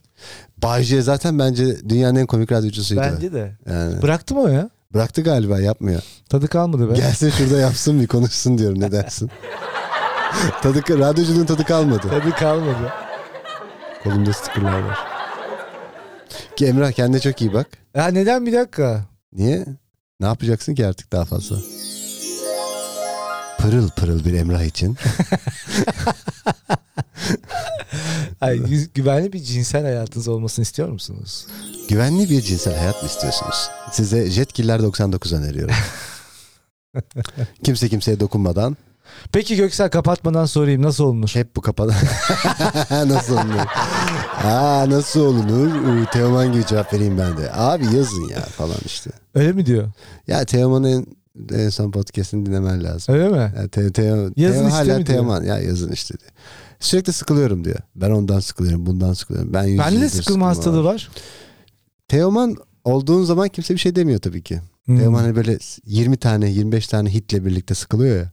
[0.64, 3.01] Bay J zaten bence dünyanın en komik radyocusuydu.
[3.01, 3.51] Bence de.
[3.70, 4.01] Yani.
[4.01, 4.70] Bıraktı mı o ya?
[4.93, 6.01] Bıraktı galiba yapmıyor.
[6.30, 6.93] Tadı kalmadı be.
[6.95, 9.30] Gelsin şurada yapsın bir konuşsun diyorum ne dersin?
[10.62, 12.01] tadı, radyoculuğun tadı kalmadı.
[12.10, 12.89] Tadı kalmadı.
[14.03, 14.97] Kolumda stickerlar var.
[16.60, 17.68] Ki Emrah kendine çok iyi bak.
[17.95, 19.05] Ya neden bir dakika?
[19.34, 19.66] Niye?
[20.20, 21.55] Ne yapacaksın ki artık daha fazla?
[23.60, 24.97] Pırıl pırıl bir Emrah için.
[28.41, 31.47] Ay, gü- güvenli bir cinsel hayatınız olmasını istiyor musunuz?
[31.89, 33.70] Güvenli bir cinsel hayat mı istiyorsunuz?
[33.91, 35.76] Size Jetkiller 99 öneriyorum.
[37.64, 38.78] Kimse kimseye dokunmadan
[39.32, 41.30] Peki Göksel kapatmadan sorayım nasıl olunur?
[41.34, 41.93] hep bu kapalı.
[42.91, 43.66] nasıl olunur?
[44.44, 46.06] Aa nasıl olunur?
[46.06, 47.54] Teoman gibi cevap vereyim ben de.
[47.54, 49.10] Abi yazın ya falan işte.
[49.36, 49.92] Öyle mi diyor?
[50.28, 51.08] Ya Teoman'ın
[51.52, 53.16] en son podcastini dinlemen lazım.
[53.16, 53.54] Öyle mi?
[53.58, 55.06] Ya Teo, Teo, Yazın işte hala mi?
[55.06, 55.44] Teoman.
[55.44, 56.32] Ya yazın işte diyor.
[56.80, 57.80] Sürekli sıkılıyorum diyor.
[57.96, 59.54] Ben ondan sıkılıyorum, bundan sıkılıyorum.
[59.54, 61.10] Ben Bende de sıkılma hastalığı var.
[62.08, 64.62] Teoman olduğun zaman kimse bir şey demiyor tabii ki.
[64.86, 65.00] Hmm.
[65.00, 68.32] Teoman hani böyle 20 tane 25 tane hitle birlikte sıkılıyor ya.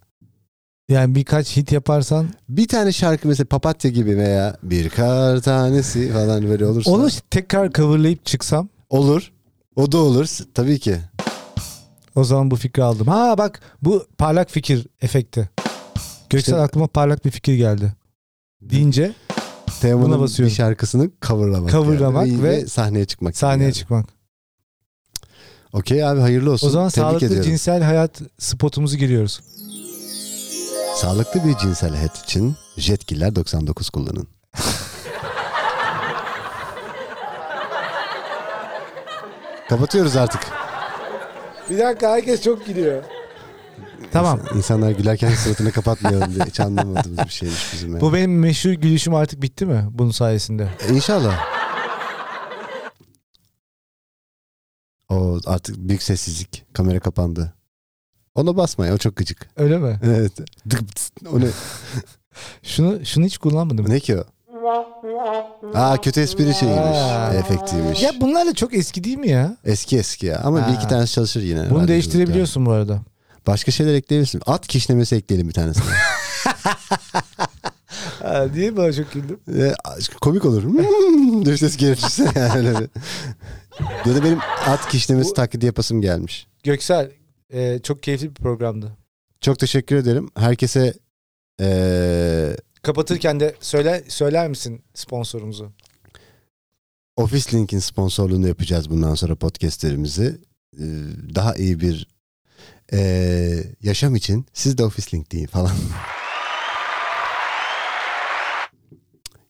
[0.89, 6.49] Yani birkaç hit yaparsan Bir tane şarkı mesela Papatya gibi veya bir kar tanesi falan
[6.49, 6.91] böyle olursa.
[6.91, 9.33] onu tekrar coverlayıp çıksam Olur.
[9.77, 10.39] O da olur.
[10.55, 10.97] Tabii ki.
[12.15, 13.07] o zaman bu fikri aldım.
[13.07, 15.51] Ha bak bu parlak fikir efekti.
[16.31, 17.93] Göksel İşte- aklıma parlak bir fikir geldi.
[18.63, 19.13] Deyince
[19.69, 21.71] Buna Teoman'ın bir şarkısını coverlamak.
[21.71, 22.43] Coverlamak yani.
[22.43, 23.37] ve sahneye çıkmak.
[23.37, 23.75] sahneye yani.
[23.75, 24.07] çıkmak.
[25.73, 26.67] Okey abi hayırlı olsun.
[26.67, 27.51] O zaman Tebrik sağlıklı ediyorum.
[27.51, 29.41] cinsel hayat spotumuzu giriyoruz.
[30.97, 34.29] Sağlıklı bir cinsel hayat için Jetkiller 99 kullanın.
[39.69, 40.41] Kapatıyoruz artık.
[41.71, 43.03] Bir dakika herkes çok gidiyor.
[44.13, 44.41] Tamam.
[44.41, 47.91] İnsan- İnsanlar gülerken suratını kapatmayalım diye hiç anlamadığımız bir şeymiş bizim.
[47.91, 48.01] yani.
[48.01, 50.69] Bu benim meşhur gülüşüm artık bitti mi bunun sayesinde?
[50.89, 51.45] E, İnşallah.
[55.09, 56.65] O artık büyük sessizlik.
[56.73, 57.55] Kamera kapandı.
[58.37, 59.49] Ona basmayın o çok gıcık.
[59.57, 60.01] Öyle mi?
[60.05, 60.33] Evet.
[60.71, 61.11] Dık tıs.
[61.33, 61.47] O ne?
[62.63, 63.89] Şunu şunu hiç kullanmadım.
[63.91, 64.25] ne ki o?
[65.75, 66.99] Aa kötü espri şeyiymiş.
[66.99, 67.35] Aa.
[67.35, 68.03] Efektiymiş.
[68.03, 69.57] Ya bunlar da çok eski değil mi ya?
[69.65, 70.41] Eski eski ya.
[70.45, 70.89] Ama bir iki Ha.
[70.89, 71.71] tanesi çalışır yine.
[71.71, 73.01] Bunu değiştirebiliyorsun bu arada.
[73.47, 74.43] Başka şeyler ekleyebilirsin.
[74.47, 75.85] At kişnemesi ekleyelim bir tanesine.
[78.23, 78.95] Ha, değil mi?
[78.95, 79.41] Çok güldüm.
[79.63, 79.75] E,
[80.21, 80.63] komik olur.
[80.63, 82.89] Hmm, diye ses gelirse yani öyle bir.
[84.11, 86.47] Ya da benim at kişnemesi taklidi yapasım gelmiş.
[86.65, 87.11] Göksel
[87.53, 88.97] e, çok keyifli bir programdı.
[89.41, 90.29] Çok teşekkür ederim.
[90.37, 90.95] Herkese
[91.61, 95.73] eee Kapatırken de söyle söyler misin sponsorumuzu?
[97.17, 100.41] Office Link'in sponsorluğunu yapacağız bundan sonra podcastlerimizi.
[100.79, 100.85] Ee,
[101.35, 102.09] daha iyi bir
[102.93, 105.73] ee, yaşam için siz de Office Link deyin falan.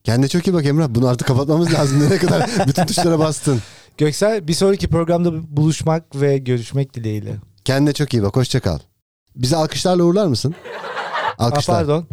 [0.05, 0.89] Kendine çok iyi bak Emrah.
[0.89, 2.01] Bunu artık kapatmamız lazım.
[2.01, 3.63] Nereye kadar bütün tuşlara bastın.
[3.99, 7.37] Göksel bir sonraki programda buluşmak ve görüşmek dileğiyle.
[7.67, 8.37] Kendine çok iyi bak.
[8.37, 8.79] Hoşça kal.
[9.37, 10.55] Bizi alkışlarla uğurlar mısın?
[11.39, 11.77] Alkışlar.
[11.77, 12.07] pardon.